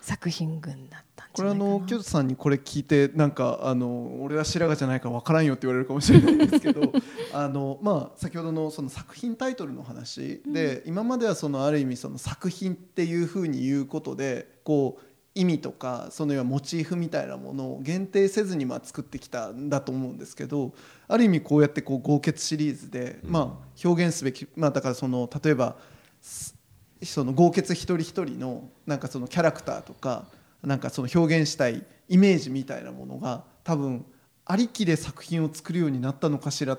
[0.00, 1.54] 作品群だったんこれあ。
[1.54, 6.92] の京都さんにこれ聞いてなんかあの俺は白髪じゃないから分からんよって言われるかもしれないんですけど
[7.32, 15.02] あの、まあ、先ほどのその作品タイトルの話で、今まではそのある意味その作品っていうふうに言うことでこう
[15.34, 20.74] 意味とかその要はモチーフみたいなものを限定せずにまあ作ってきたんだと思うんですけど
[21.06, 25.76] ある意味こうやってこう豪傑シリーズで、まあ、表現すべき、まあ、だからその例えば
[27.02, 30.26] その豪傑一人一人のなんかそのキャラクターとか
[30.62, 34.04] なんかその表現したいイメージみたいなものが多分
[34.44, 36.78] ありきで作品を作るようになったのかしら。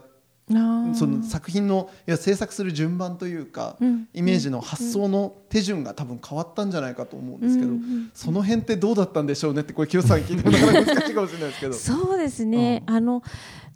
[0.95, 4.07] その作品のいや制作する順番というか、うん。
[4.15, 11.73] イメージの発想の手順が多分変わったんじゃないかと思うんですけど、うんうんその辺ってどうだったんでしょうねってこれ清さん聞いてもなかなか難しいかもしれないですけど。
[11.77, 12.95] そうですね、うん。
[12.95, 13.21] あの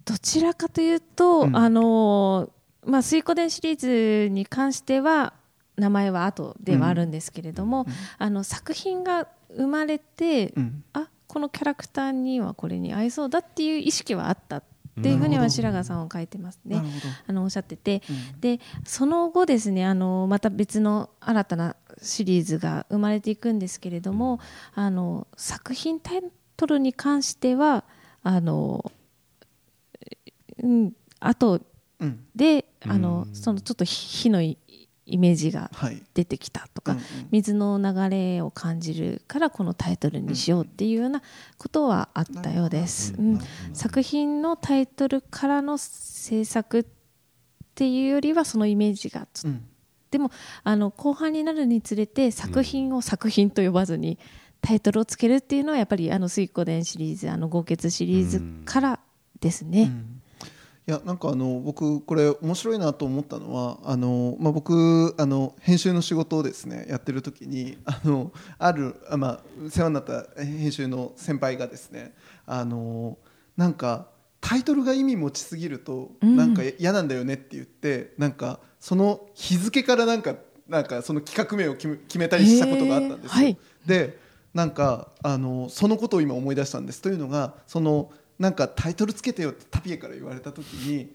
[0.04, 1.56] どちらかというと、うん。
[1.56, 2.50] あの
[2.84, 5.32] まあ、水湖伝シリーズに関しては
[5.76, 7.86] 名前は後ではあるんですけれども、
[8.18, 10.84] あの作品が生まれて、うん。
[10.92, 14.62] あこのキャラクターにはこれに合いそうだっていう意識はあったっ
[15.02, 16.80] ていうふうには白髪さんは書いてますね。
[17.26, 18.02] あのおっしゃってて、
[18.34, 18.40] うん。
[18.40, 24.38] でその後ですねあのまた別の新たなシリーズが生まれていくんですけれども、
[24.74, 26.22] あの作品タイ
[26.56, 27.84] トルに関しては
[28.22, 28.92] あの、
[30.62, 31.60] うん、後
[31.98, 32.24] うん。
[32.36, 34.40] であのそのちょっと火の
[35.06, 36.02] イイメージがはい。
[36.14, 37.04] 出てきたとか、うんうん。
[37.30, 41.22] 水の流れを感じるからこのタイトルにしようっていうような
[41.58, 43.14] ことはあったようです。
[43.18, 43.40] うん。
[43.72, 46.84] 作品のタイトルからの制作っ
[47.74, 49.64] ていうよりはそのイメージがうん。
[50.10, 50.30] でも
[50.62, 54.16] あの後半になるにつれて作品を作品と呼ばずに
[54.60, 59.00] タイトルをつけるっていうのはやっぱりあの水湖伝シリーズあの豪傑シリーズから
[59.40, 59.92] ですね。
[60.86, 72.14] いやなんかあの僕これ面白いなと思ったのはあの、まあ、僕あの編集の仕事をですねやってる時にあのあるあ、まあ、世話になった編集の先輩がですね
[72.46, 73.16] あの
[73.56, 74.08] なんか
[74.42, 76.36] タイトルが意味持ちすぎるとうん。
[76.36, 80.34] なんか嫌なんだよねって言ってなんかその日付からなんか
[80.68, 83.28] なんかその企画名を決め決めたりしたことがあったんですよ。
[83.30, 83.56] はい。
[83.86, 84.18] で
[84.52, 87.00] なんかあのそのことを今思い出したんです。
[87.00, 91.14] というのがそのなんかタイトルつけてよってタピエから言われた時に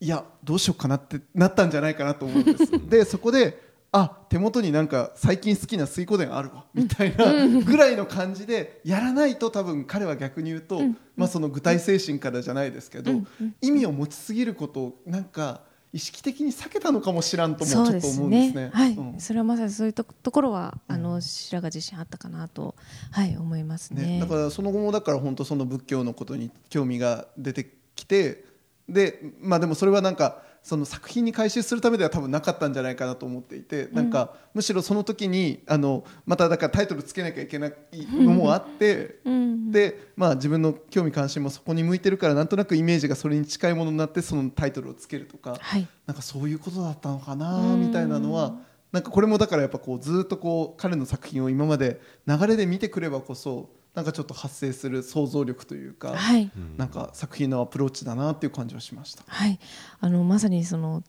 [0.00, 2.88] いやどうしようかなってなったんじゃないかなと思うんです。
[2.88, 10.80] でそこであ手元になんか最近好きな水湖伝あるわみたいなぐらいの感じでやらないと多分彼は逆に言うと、
[11.16, 13.12] まあ、その具体精神からじゃないですけど、
[13.60, 15.60] 意味を持ちすぎることをなんか
[15.94, 18.70] 意識的に避けたのかもしらんともちょっと思うんですね。
[18.74, 19.20] はい、うん。
[19.20, 22.74] それはまさにそういうとところは、あの白髪自身あったかなと、
[23.12, 24.02] はい、思いますね。
[24.02, 28.44] ね、だからその後もだから本当その仏教のことに興味が出てきて
[28.88, 39.70] でまあでもそれはなんかその作品に回収するためでは多分なかったんじゃないかなと思っていてなんかむしろその時にあのまただからタイトルつけなきゃいけないのもあってうん。
[39.70, 48.54] でまあ自分の興味関心もそこに向いてるからなんとなくイメージがそれに近いものになってそのタイトルをつけるとかはい、なんかそういうことだったのかなみたいなのは
[48.90, 59.22] なんかこれもだからやっぱこうずっとこう彼の作品を今まで流れで見てくればこそなんかちょっと発生する想像力というか、はい、なんか作品のアプローチだなっていう感じはしました。
[59.26, 59.58] はい、
[60.00, 61.04] あのまさにその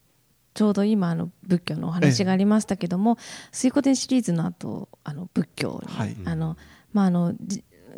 [0.53, 3.17] ちょうど今あの仏教のお話がありましたけども、
[3.51, 6.15] 水湖伝シリーズの後あの仏教に、はい。
[6.25, 6.57] あの
[6.93, 7.33] まああの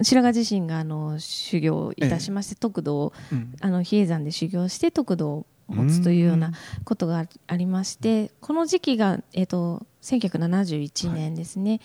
[0.02, 3.14] 白髪自身があの修行いたしまして、得度を、
[3.62, 6.52] あの比叡山で修行して得度を持つというような
[6.86, 11.82] ことがありましてこの時期が、えーと、1971年ですね、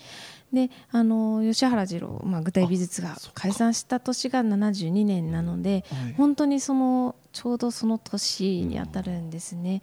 [0.53, 9.81] はい、であの吉原次郎、まあ、具体美術が解散した年が72年なので、はい、本当にそのちょうどその年にあたるんですね。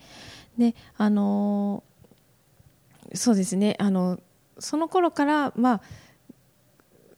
[0.56, 1.82] であの
[3.14, 3.76] そうですね。
[3.78, 4.20] あの
[4.58, 5.80] その頃から、まあ、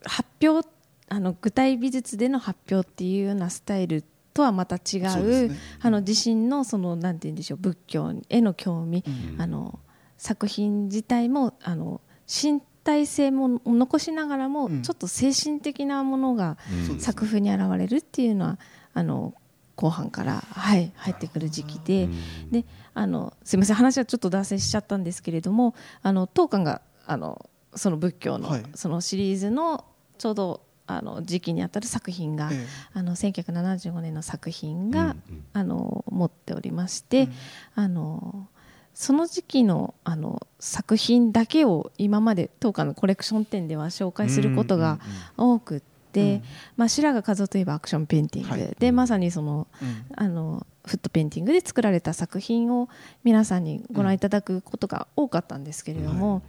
[0.04, 0.66] 発表
[1.08, 9.04] あの具体美術での発表っていうようなスタイルとはまた違う、ね、あの自身のそのなんて言うんでしょう仏教への興味、
[9.34, 9.78] うん、あの
[10.22, 16.58] 作品自体もあの身体性も残しながらも、ちょっと精神的なものが
[17.00, 18.58] 作風に現れるっていうのは、
[18.94, 19.34] あの
[19.74, 22.08] 後半から、はい、入ってくる時期で,、
[22.52, 29.84] であのすみません話はちょっと脱線しちゃったんですけれどもあの当館があのその仏教の、そのシリーズの
[30.18, 35.16] ちょうどあの時期にあたる作品が、ええ、あの1975年の作品が、
[35.52, 37.32] あの持っておりまして、うん、
[37.74, 38.48] あの
[38.94, 44.98] その時期のあの作品だけを今まで当館のコレクション展では紹介することが
[45.36, 45.84] 多くて。
[45.84, 46.42] うん。
[46.76, 52.90] まあ、白髪一雄といえばアクションペインティング、はい、でまさにその、うん、あのフットペインティングで作られた作品を
[53.24, 56.42] 皆さんにご覧いただくことが多かったんですけれども、うん。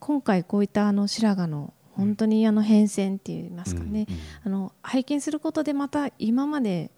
[0.00, 4.06] 今回こういったあの白髪の本当にあの変遷っていいますかね、
[4.44, 6.90] あの拝見することでまた今まで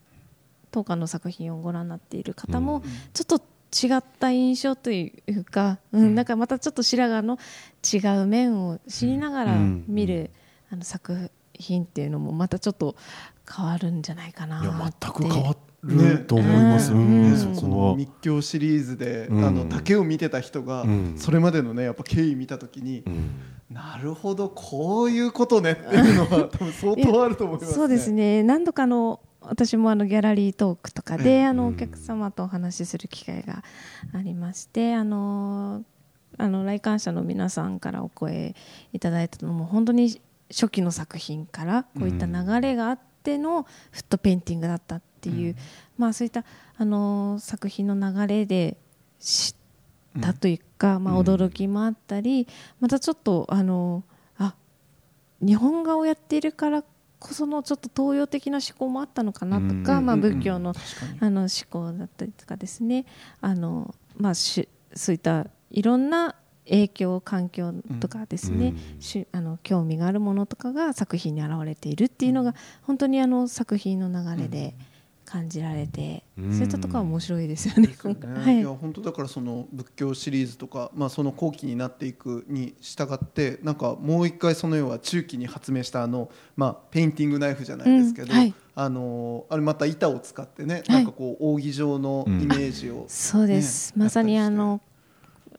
[0.73, 2.83] 当館の作品をご覧になっている方も
[3.15, 3.41] ちょっと
[3.73, 7.39] 違った印象というか、うん、なんかまたちょっと白髪の
[7.83, 10.31] 違う面を知りながら見る、
[10.71, 12.97] あの作品っていうのもまたちょっと
[13.51, 20.85] 変わるんじゃないかな全く変わると思います、ねその密教シリーズで、あの竹を見てた人が、
[21.17, 23.05] それまでのねやっぱ経緯見た時に、
[23.71, 28.43] なるほどこういうことねっていうのは多分相当あると思います、ね、そうですね。
[28.43, 33.63] 何度かの私もあのギャラリートークとかで、あのお客様とお話しする機会が
[34.13, 35.85] ありましてあの
[36.37, 38.55] あの来館者の皆さんからお声
[38.93, 45.57] いただいたのも本当に初期の作品からこういった流れがあってのフットペインティングだったっていう、うん、
[45.97, 46.45] まあそういった
[46.77, 48.77] あの作品の流れで
[49.19, 49.55] 知
[50.19, 52.47] ったというか、まあ、驚きもあったり、
[52.81, 54.05] またちょっとあの
[54.39, 54.55] あ
[55.41, 56.85] 日本画をやっているから
[57.19, 60.73] こそのちょっと東洋的な思考もあったのかなとか、まあ、仏教の,、
[61.21, 63.07] あの思考だったりとかですね。
[63.41, 68.75] あの、まあ、しそういったいろんな影響環境とかですね、
[69.15, 74.75] うん、あの興味があるものとかが作品に現れているっていうのが本当にあの作品の流れで。
[74.81, 74.98] うん
[75.29, 77.89] 感じられて、そういったところは面白いですよね。
[78.03, 78.17] ね。
[78.35, 93.93] はい、いや本当だからその仏教シリーズとか、まあ、その後期になっていくに従ってなんかもう一回その要は中期に発明したあの、まあ、ペインティングナイフじゃないですけど、うんはい、あのあれまた板を使ってね、なんかこう扇状のイメージを、ねうん、そうです。
[93.97, 94.81] まさにあの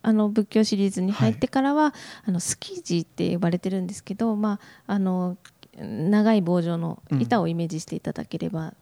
[0.01, 1.93] あの仏教シリーズに入ってからは、はい、
[2.25, 5.37] あのスキージって呼ばれてるんですけど、まあ、あの
[5.77, 8.73] 長い棒状の板をイメージしていただければ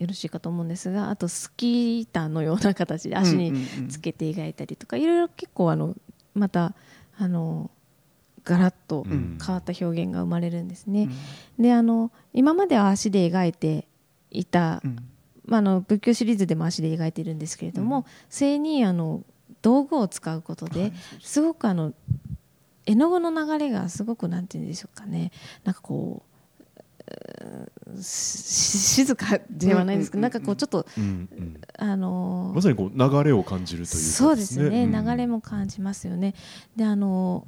[0.00, 5.94] よろしいかと思うんですがあとスキー板のような形で足につけて描いたりとか、いろいろ結構あの
[6.34, 6.74] また
[7.18, 7.70] あの
[8.44, 11.10] ガラッと変わった表現が生まれるんですね。
[11.58, 13.86] うん、であの今までは足で描いて
[14.30, 14.96] いた、うん、
[15.44, 19.22] まあ、あの仏教シリーズでも足で描いているんですけれども、うん、正にあの
[19.60, 21.92] 道具を使うことで、はい、すごくあの
[22.86, 25.32] 絵の具の流れがすごくなんて言うんでしょうかね。
[25.64, 26.29] なんかこう
[28.00, 30.86] 静かではないですけど、なんかこうちょっと、
[31.78, 36.34] あのまさにこう流れを感じるという、そうですね、流れも感じますよね。
[36.76, 37.46] であの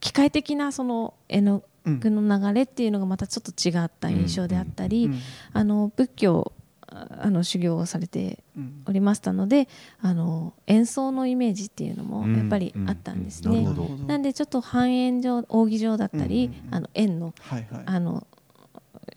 [0.00, 5.10] 機械的なその絵の具の流れっていうのがまたちょっと違った印象であったり、
[5.52, 6.52] あの仏教
[6.86, 8.44] あの修行をされて
[8.86, 9.68] おりましたので、
[10.02, 13.66] うん、あの演奏のイメージっていうのもやっぱりあったんですね。
[14.06, 17.34] なんでちょっと半円状扇状だったり、あの円の
[17.86, 18.26] あの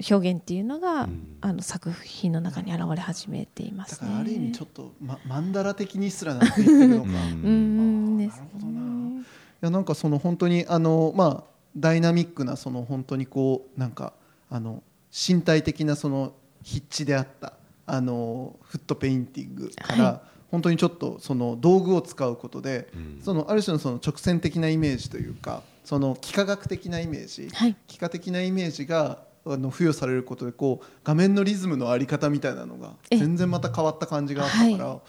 [0.10, 7.10] 表現っていうのが、うん、あの作品の中に現れ始めています、ね、だからある意味ちょっと、ま、マンダラ的にすらなっていってるのか。
[7.10, 7.14] う
[7.50, 8.18] ん。
[8.18, 9.22] なるほどな。
[9.22, 9.24] い
[9.62, 14.14] やなんかその本当にあのまあダイナミックなその本当にこうなんか
[14.50, 17.54] あの身体的なその筆致であった
[17.86, 29.20] あのフットペインティングから、はい、本当にちょっとその道具を使うことで、うん、そのある種のその直線的なイメージというかその幾何学的なイメージ、はい、幾何的なイメージが
[29.54, 35.00] あの付与されることでこう画面のリズムのあり方みたいなのが全然また変わった感じがあったから、はい、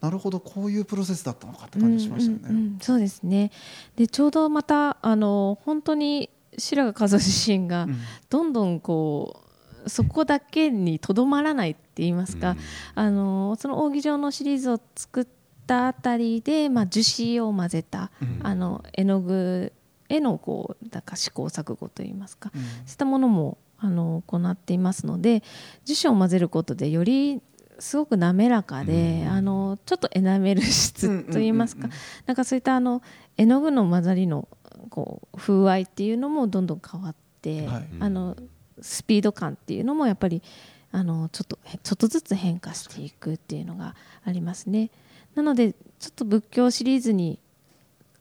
[0.00, 2.44] なるほどこういうプロセスだったのかって感じしましたよね。
[2.48, 3.50] うんうんうん、そうですね。
[3.96, 7.86] でちょうどまたあの本当に白髪和夫自身が
[8.30, 9.48] どんどんこう
[9.88, 12.56] そこだけにとどまらないって言いますか、
[12.94, 15.26] あのその扇状のシリーズを作っ
[15.66, 18.10] たあたりで、まあ、樹脂を混ぜた、
[18.42, 19.72] あの絵の具
[20.08, 25.42] へのこうだか試行錯誤といいますか、そういったものもあの行っていますので
[25.84, 27.40] 樹脂を混ぜることでより
[27.78, 31.88] すごく滑らかで、あのちょっとエナメル質といいますか、
[32.26, 33.02] なんかそういったあの
[33.36, 34.48] 絵の具の混ざりの
[34.90, 37.88] こう風合いっていうのもどんどん変わって、はい。
[38.00, 38.36] あの
[38.80, 40.42] スピード感っていうのもやっぱり
[40.90, 44.90] あのちょっとちょっとずつ変化していくっていうのがありますね。
[45.36, 47.38] なのでちょっと仏教シリーズに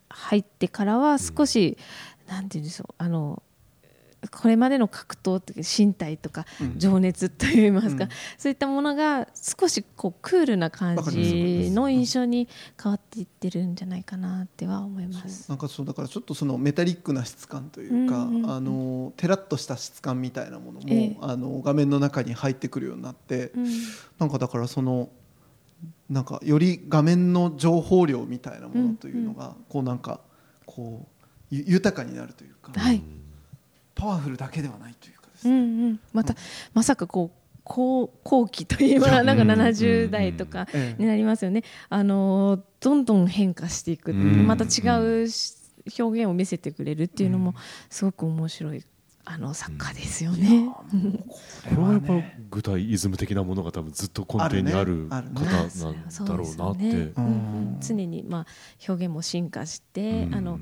[0.09, 1.77] 入ってからは少し、
[2.27, 3.41] なんて言うんでしょうあの
[4.31, 6.45] これまでの格闘って身体とか
[6.75, 8.09] 情熱といいますか、うん。
[8.37, 12.47] そういったものが少しこうクールな感じの印象に
[12.81, 15.49] 変わっていってるんじゃないかなっては思います。
[15.49, 21.17] なんかそうだからちょっとそのメタリックな質感というか、うんうんうんあのテラッとした質感みたいなものも、ええ。
[21.21, 23.67] あの画面の中に入ってくるようになって、うん。
[24.19, 25.09] なんかだからその
[26.09, 30.21] なんかより画面の情報量みたいなものというのが、こうなんか
[30.65, 33.01] こうゆ豊かになるというか、はい
[33.97, 35.53] パワフルだけではないというかですね。
[35.53, 36.35] うんうん、また
[36.73, 41.01] まさかこう後後期といえばなんか70代とかええ。
[41.01, 41.63] になりますよね。
[41.89, 45.55] あのどんどん変化していく、うんまた違うし
[45.99, 47.55] 表現を見せてくれるっていうのも
[47.89, 48.83] すごく面白い
[49.23, 50.69] あの作家ですよね。
[50.69, 50.83] こ
[51.69, 52.13] これはやっぱ
[52.49, 56.83] 具体イズム的なものが多分ずっと根底にあるあるね方なんそうだろうなって。
[56.83, 57.11] ですよね。
[57.17, 57.25] うん。
[57.25, 57.77] うん。
[57.81, 58.45] 常にまあ
[58.87, 60.61] 表現も進化して、あの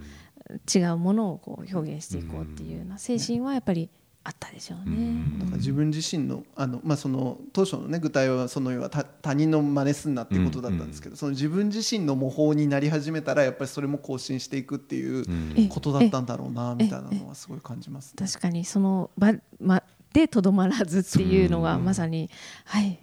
[0.73, 3.89] 違うものをこう表現していこうっていうような精神はやっぱり
[4.23, 5.23] あったでしょうね。
[5.39, 15.25] だから自分自身のあの、まあ、その当初の、ね、具体はその要は他他人の真似すんなっていうことだったんですけど、その自分自身の模倣になり始めたらやっぱりそれも更新していくっていう
[15.55, 18.27] えことだったんだろうなみたいなのはすごい感じます、ね。
[18.27, 22.31] 確かにその場、ま、でとどまらずっていうのがまさに、
[22.63, 22.99] はい、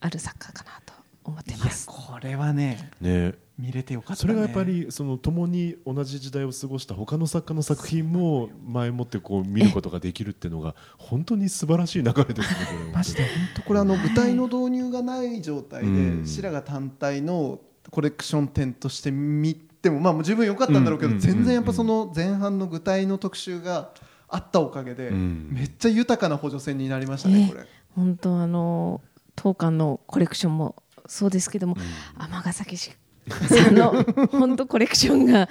[0.00, 1.86] ある作家かなと思っていやます。
[1.86, 12.92] これはねね見れてよかった、ね、それがやっぱりその共に同じ時代を過ごした他の作家の作品も前もってこう見ることができるっていうのが本当に素晴らしい流れですねこれは。
[12.92, 13.22] マジで。
[13.22, 16.26] 本当これあの舞台の導入がない状態で、うん。
[16.26, 17.60] 白髪単体の
[17.92, 21.18] コレクション展として見てもまあもう十分良かったんだろうけど、うん。
[21.20, 23.90] 全然やっぱその前半の具体の特集が
[24.28, 25.50] あったおかげで、うん。
[25.52, 27.48] めっちゃ豊かな補助線になりましたね、ね。
[27.48, 27.66] これ。
[27.94, 29.00] 本当あの
[29.36, 31.76] 当館のコレクションもそうですけども
[32.16, 32.92] 尼、崎市
[33.28, 33.92] さんの
[34.30, 35.48] 本当コレクションが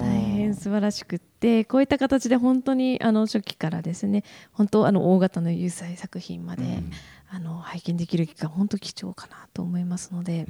[0.00, 6.82] 大変素晴らしくってこういった形で本当にあの初期からですね本当あの大型の有彩作品まで、
[7.28, 10.46] あの拝見できる機会本当貴重かなと思いますので、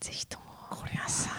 [0.00, 0.46] ぜひとも。
[0.90, 1.30] 皆さ。
[1.30, 1.34] ん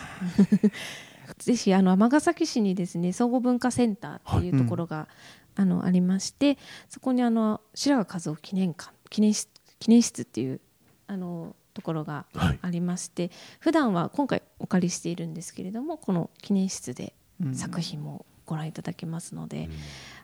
[1.38, 5.08] ぜひあの尼崎市にですね総合文化センターっていうところが、
[5.56, 10.62] あのありましてそこにあの白髪和夫記念館記念室記念室っていう
[11.08, 12.60] あのところがはい。
[12.60, 17.14] ありまして、普段は今回お借りしているんですけれどもこの記念室で
[17.54, 19.70] 作品もご覧いただけますので、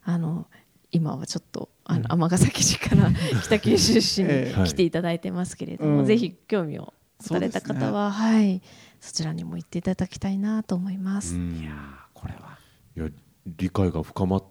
[0.04, 0.48] あの
[0.92, 3.12] 今はちょっとあの尼崎市から
[3.44, 4.64] 北九州市にええ。
[4.66, 6.06] 来ていただいてますけれども、うん。
[6.06, 8.62] ぜひ興味を持たれた方は、はい。
[9.00, 11.36] そちらにも行っていただきたいなと思います。
[11.36, 11.74] いや
[12.14, 12.58] これは。
[12.98, 13.10] いや
[13.46, 14.44] 理解が深まっ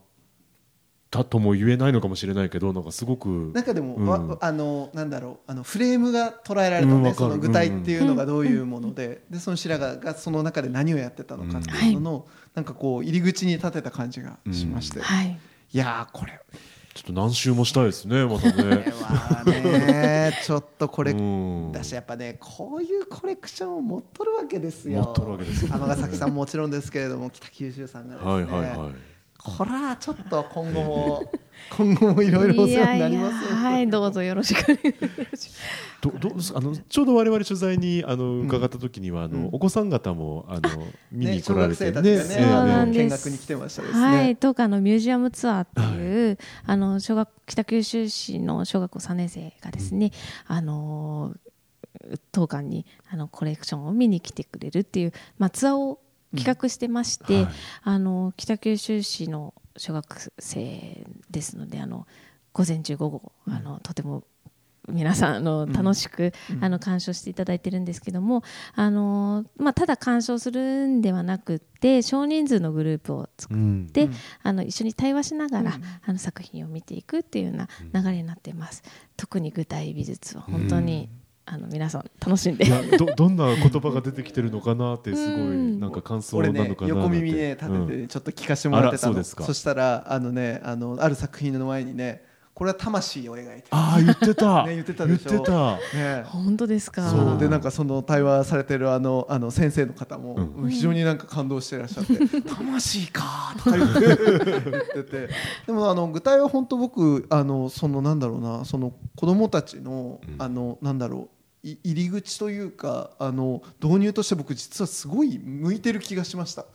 [1.12, 4.06] たとも言えないのかもしれないけどなんかすごくなんかでも、うん。
[4.06, 15.38] わあのなんだろうあのフレームが捉えられたね、うんその具体っていうのがどういうもので,、でその白髪がその中で何をやってたのかっていうのの、なんかこう入り口に立てた感じがしまして、はい。
[15.72, 16.40] いやーこれ。
[16.94, 18.84] ちょっと何周もしたいですねまたね。
[19.02, 21.72] はね ちょっとこれうん。
[21.72, 25.02] だしやっぱねこういうコレクションを持っとるわけですよ。
[25.02, 29.11] 持っとるわけですよ尼崎さんももちろんですけれども北九州さんがですね、はいはいはい
[29.44, 31.32] こらちょっと今後も。
[31.70, 33.50] 今後もいろいろお世話になりますよ。
[33.50, 35.50] いやいやはいどうぞよろしくお願いします。
[36.00, 43.02] どどうあのちょうど我々取材にあの伺った時には、あのうんお子さん方もあの見に来られて学生たちがねええそうなんです。
[43.04, 44.00] 見学に来てましたですね。
[44.00, 50.10] はい、当館のミュージアムツアーっていう、あの小学北九州市の小学校3年生がですね、
[50.46, 51.34] あの
[52.32, 56.00] 当館にあのコレクションを見に来てくれるっていう、まあ、ツアーを
[56.36, 57.54] 企画してまして、はい。
[57.82, 62.06] あの北九州市の小学生ですのであの
[62.52, 64.24] 午前中午後あのとても
[64.88, 68.42] 皆さんあの楽しく、あの鑑賞していただいてるんですけども
[68.74, 74.14] あの、まあ、ただ鑑賞するんではなくって少人数のグループを作うんで、うん。
[74.42, 75.82] あの一緒に対話しながら、うん。
[76.04, 77.68] あの作品を見ていくっていうような
[78.02, 78.82] 流れになっています、
[79.16, 81.08] 特に具体美術は本当に
[81.44, 82.66] あの皆さん楽しんで。
[82.66, 89.52] いやどどんな言葉が出てきてるのかなってすごいうんなんか感想なのかななんて横耳ね立ててちょっと聞かせてもらってたの、うですか。
[89.52, 92.24] したらあのねあのある作品の前にね
[92.54, 93.66] これは魂を描いてる。
[93.70, 94.64] ああ言ってた。
[94.66, 95.30] ね言ってたでしょ。
[95.30, 95.76] 言ってた。
[95.96, 96.22] ね。
[96.26, 97.08] 本当ですか。
[97.08, 97.38] そう。
[97.38, 100.64] でなんかその対話されてるあのあの先生の方も、うん。
[100.64, 105.28] うん非常になんか感動してらっしゃって「魂か」とか言って言ってて。
[105.66, 110.42] でもあの具体は本当僕あのそのなんだろうなその子供たちの、うん。
[110.42, 111.28] あのなんだろうい
[111.62, 116.66] 入り口というかあの導入として僕実はすごい向いてる気がしました。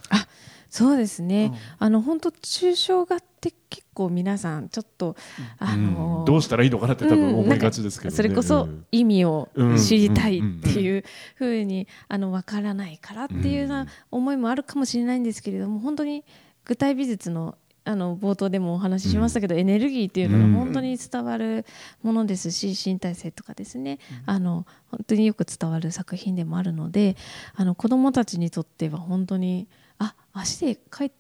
[0.70, 1.56] そうですね、うん。
[1.80, 5.16] あの本当抽象画って結構皆さんちょっと、
[5.60, 6.26] あのうん。
[6.26, 8.16] どうしたらいいのかなって多分思いがちですけどね。
[8.16, 9.78] それこそ意味をうん。
[9.78, 11.04] 知りたいっていう
[11.36, 16.26] ふうにあの分からないからっていうような思いもあるかもしれないんですけれども本当に
[16.66, 17.58] 具体美術の
[17.88, 21.66] あの冒頭でもお話ししましたけど、エネルギーっていうのが本当に伝わる
[22.04, 27.16] ものですし、身体性とかですね、あの本当によく伝わる作品でもあるので
[27.56, 29.68] あの子どもたちにとっては本当に
[30.00, 31.12] あ足で描い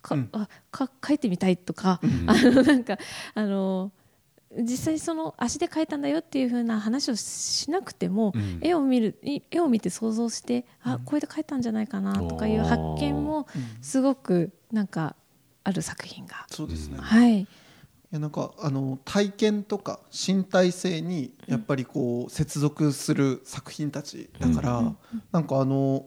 [0.00, 0.28] か、うん。
[0.32, 2.98] あか描いてみたいとか、 あのなんか
[3.34, 3.92] あの
[4.58, 8.58] 実際その足で描いたんだよっていう風な話をしなくても、うん。
[8.62, 13.46] 絵を見るい絵を見て想像してあこれで描いたんじゃないかなとかいう発見も
[13.82, 15.14] すごくなんか
[15.66, 17.46] ある作品が、そうですね、いはい。
[18.12, 24.94] やなんかあの体験とか身体性にやっぱりこう接続する作品たちだから、
[25.32, 26.06] なんかあの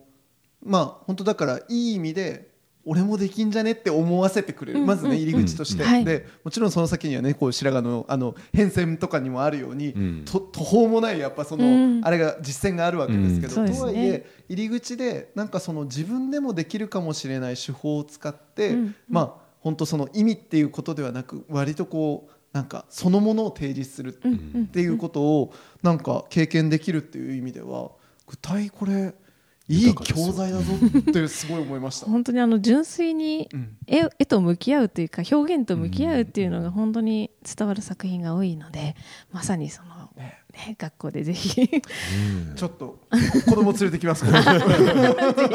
[0.64, 2.48] まあ本当だからいい意味で
[2.86, 4.86] 俺もできんじゃねって思わせてくれる、うん。
[4.88, 10.24] まずね入り口として、でもちろんその先にはねこう白髪のあの変遷とかにもあるように、うん。
[10.26, 12.02] と途方もないやっぱその、うん。
[12.06, 18.96] あれが実践があるわけですけど、とはいえ入り口でなんかその自分でもできるかもしれない手法を使って、うん。
[19.10, 25.54] まあ本当その意味っていうことではなく割とこうなんかそのものを提示するっていうことを
[25.84, 27.92] なんか経験できるっていう意味では
[28.26, 29.14] 具体これ
[29.68, 32.08] いい教材だぞってすごい思いました。
[32.10, 38.96] 本当にあの純粋にうん絵絵と向き合うというか表現と向き合うっていうのが本当に伝わる作品が多いので
[39.32, 39.99] まさにその、ね、
[40.78, 41.50] 学校でぜひ。
[41.50, 41.82] ぜ
[42.56, 43.00] ちょっと
[43.46, 44.60] 子供連れてきますから、 ね、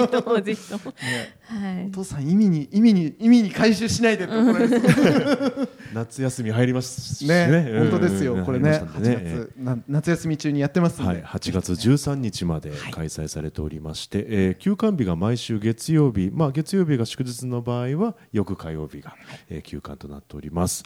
[0.02, 0.94] ひともぜひとも、
[1.42, 1.86] はい。
[1.86, 4.26] お、父さん意味に意味に意味に回収しないで
[5.92, 7.66] 夏休み入りますしね。
[7.70, 7.90] うん。
[7.90, 8.44] 本当ですよ。
[8.44, 19.14] これね入りましたんで8月な夏休み中にやってますんで、はい、8月13日まで開催されておりまして、えー休館日が毎週月曜日、まあ、月曜日が祝日の場合は翌火曜日が、
[19.50, 20.84] えー休館となっております、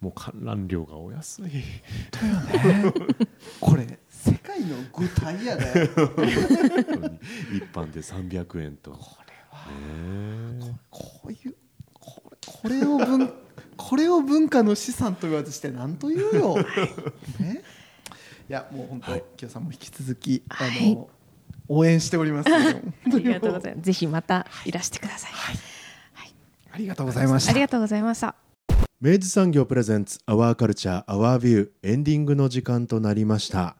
[0.00, 1.50] もう観覧料がお安い。
[3.60, 5.86] これ世界の具体やで。
[5.94, 7.20] 本当に
[7.54, 8.92] 一般で300円と。
[8.92, 11.54] これは、こういう
[11.92, 13.32] これこれを文
[13.76, 16.56] これを文化の資産と言わずして何と言うよ、
[17.38, 17.62] ね、
[18.48, 19.24] いやもう本当、はい。
[19.36, 20.92] 清さんも引き続き、はい。
[20.92, 21.10] あの
[21.68, 23.86] 応援しておりますので本ありがとうございます。
[23.86, 25.30] ぜひまたいらしてください、
[26.72, 27.52] ありがとうございました。
[27.52, 28.49] ありがとうございました
[29.02, 33.76] 明治産業プレゼンツアワーカルチャーアワービューエンディングの時間となりました、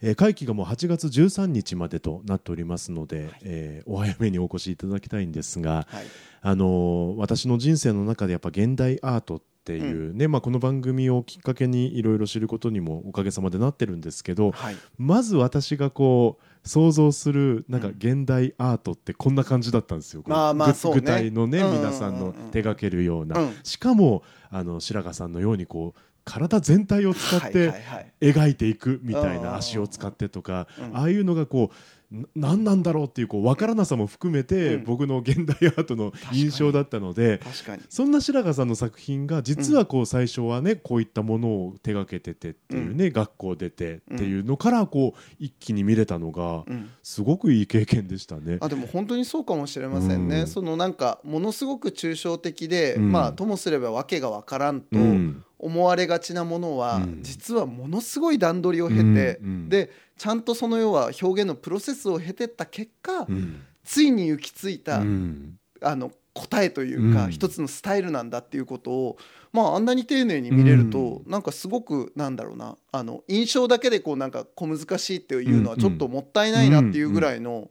[0.00, 6.04] えー会期がもう8月13日までとなっておりますので、えーお早めにお越しいただきたいんですが、はい。
[6.40, 14.76] あのー私の人生の中でやっぱ現代アートっていうね、まあ、この番組をきっかけにいろいろ知ることにもおかげさまでなってるんですけど、はい。
[14.96, 20.22] まず私がこう想像するなんか現代アートってこんな感じだったんですよ。
[20.26, 21.00] まあまあぐそうね。
[21.00, 23.56] 具体のね、皆さんの手掛けるような、うん。
[23.64, 27.72] しかもあの白髪さんのようにこう体全体を使っはいて
[28.20, 30.96] 描いていくみたいうんな足を使ってとか、うん。
[30.96, 31.74] ああいうのがこうな
[32.34, 34.84] 何なんだろうっていうこう分からなさも含めて、うん。
[34.84, 37.38] 僕の現代アートの印象だったので。
[37.38, 37.82] 確かに。
[37.88, 46.90] そんな白髪さんの作品が実はこう最初はねこういったものを手がけててっていうね、学校出てっていうのからこう一気に見れたのがうん。
[47.02, 48.58] すごくいい経験でしたね。
[48.60, 50.46] あでも本当にそうかもしれませんね、うん。
[50.46, 53.12] そのなんかものすごく抽象的で、うん。
[53.12, 57.18] まあともすれば訳がわからんとうん思われがちなものは、うん。
[57.22, 63.62] 実はものすごい段取りを経て、でちゃんとその要は表現のプロセスを経てった結果、うん。
[63.84, 65.58] ついに行き着いた、うん。
[65.80, 67.30] あの答えというか、うん。
[67.30, 69.16] 一つのスタイルなんだっていうことを、
[69.52, 77.70] まあ、あんなに丁寧に見れると、なんかすごくなんだろうなあの印象だけでこうなんか小難しいっていうのはちょっともったいないなっていうぐらいの、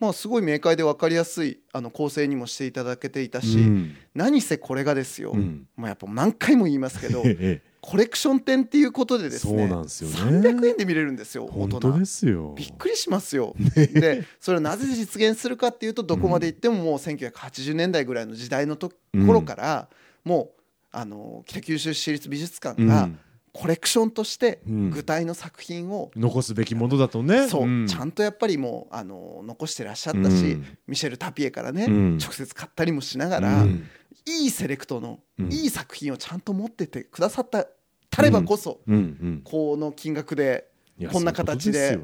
[0.00, 3.94] まあ、すごい明快で分かりやすいあの構成にもしていただけていたし、うん。
[4.14, 5.68] 何せこれがですよ、うん。
[5.76, 7.70] まあ、やっぱ何回も言いますけど ええ。
[7.82, 10.16] コレクション展っていうことでですねそうなんですよね。
[10.16, 12.54] 300円で見れるんですよ大人本当ですよ。
[12.56, 13.54] びっくりしますよ。
[13.74, 19.88] でそれをなぜ実現するかっていうとどこまでいってももう1980年代ぐらいの時代のとうん頃から、
[20.24, 20.60] もう
[20.92, 23.18] あの北九州市立美術館がうん
[23.52, 24.90] コレクションとしてうん。
[24.90, 27.48] 具体の作品を、残すべきものだとね。
[27.48, 27.86] そう、ん。
[27.86, 30.78] ちゃんとやっぱりもうあの残してらっしゃったし、うん。
[30.86, 32.18] ミシェル・タピエからね、うん。
[32.18, 33.84] 直接買ったりもしながら、うん。
[34.26, 35.52] いいセレクトの、うん。
[35.52, 37.66] いい作品をちゃんと持っててくださった
[38.10, 38.94] たればこそ、うん。
[38.94, 39.40] うん。
[39.44, 40.68] この金額で
[41.12, 41.98] こんな形で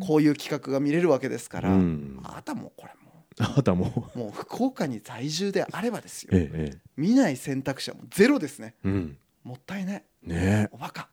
[0.00, 2.20] こういう企画が見れるわけですから、うん。
[2.24, 3.08] あなたもこれも
[3.40, 4.10] あなたも。
[4.14, 6.30] もう福岡に在住であればですよ。
[6.32, 8.74] えええ見ない選択肢はもうゼロですね。
[8.84, 9.18] えうん。
[9.44, 10.68] もったいないね。
[10.70, 11.08] おバカ。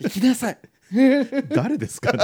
[0.00, 0.58] 行きなさい。
[0.92, 1.24] え
[1.54, 2.18] 誰ですかね、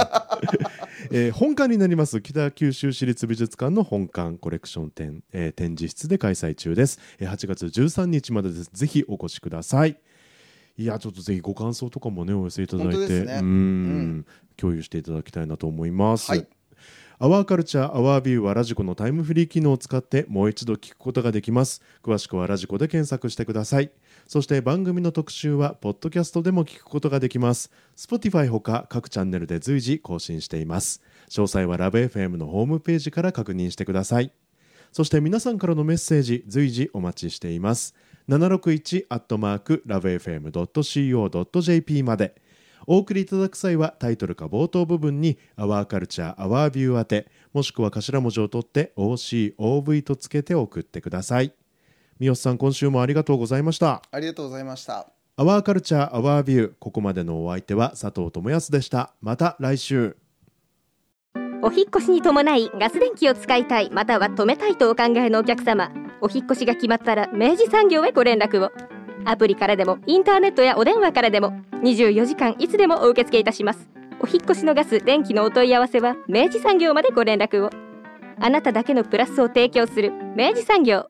[1.11, 2.21] えー本館になります。
[2.21, 8.69] 北九州市立美術館の本館コレクション展、えー展示室で開催中です、えー8月13日までです。
[8.73, 9.97] ぜひお越しください。
[10.77, 13.39] いやちょっとぜひご感想とかもねお寄せいただいて、ね。
[13.41, 13.45] うん。
[13.45, 14.25] うん。
[14.57, 16.47] 共有していただきたいなと思います、はい
[17.19, 21.81] アワーカルチャーアワービューはラジコのタイムフリー機能を使ってもう一度聞くことができます。
[22.03, 23.89] 詳しくはラジコで検索してください。
[24.27, 27.71] そして番組の特集はポッドキャストでも聞くことができます。
[27.95, 31.01] Spotify ほか各チャンネルで随時更新しています。
[31.31, 34.31] 詳細はラブ f m のホームページから確認してください。
[34.91, 37.95] そして皆さんからのメッセージ随時お待ちしています。
[38.29, 42.35] 761アットマークラブ FM.co.jp まで。
[42.87, 51.53] お送りいただく際はタイトルか冒頭部分に「アワーカルチャーアワービュー宛てもしくは頭文字を取って OCOV とつけて送ってください。
[52.19, 54.01] 三好さん今週もありがとうございました。
[54.09, 55.11] ありがとうございました。
[55.35, 59.13] アワーカルチャーアワービューここまでのお相手は佐藤智康でした。
[59.21, 60.15] また来週。
[61.61, 63.89] お引っ越しに伴いガス電気を使いたい。
[63.91, 65.91] または止めたいとお考えのお客様。
[66.21, 68.71] お引っ越しが決まったら明治産業へご連絡を
[69.27, 71.51] アプリからでもインターネットやお電話からでも
[71.83, 73.89] 24時間いつでもお受け付けいたします。
[74.21, 77.69] お引越しのガス電気のお問い合わせは明治産業までご連絡を。
[78.39, 81.09] あなただけのプラスを提供する明治産業。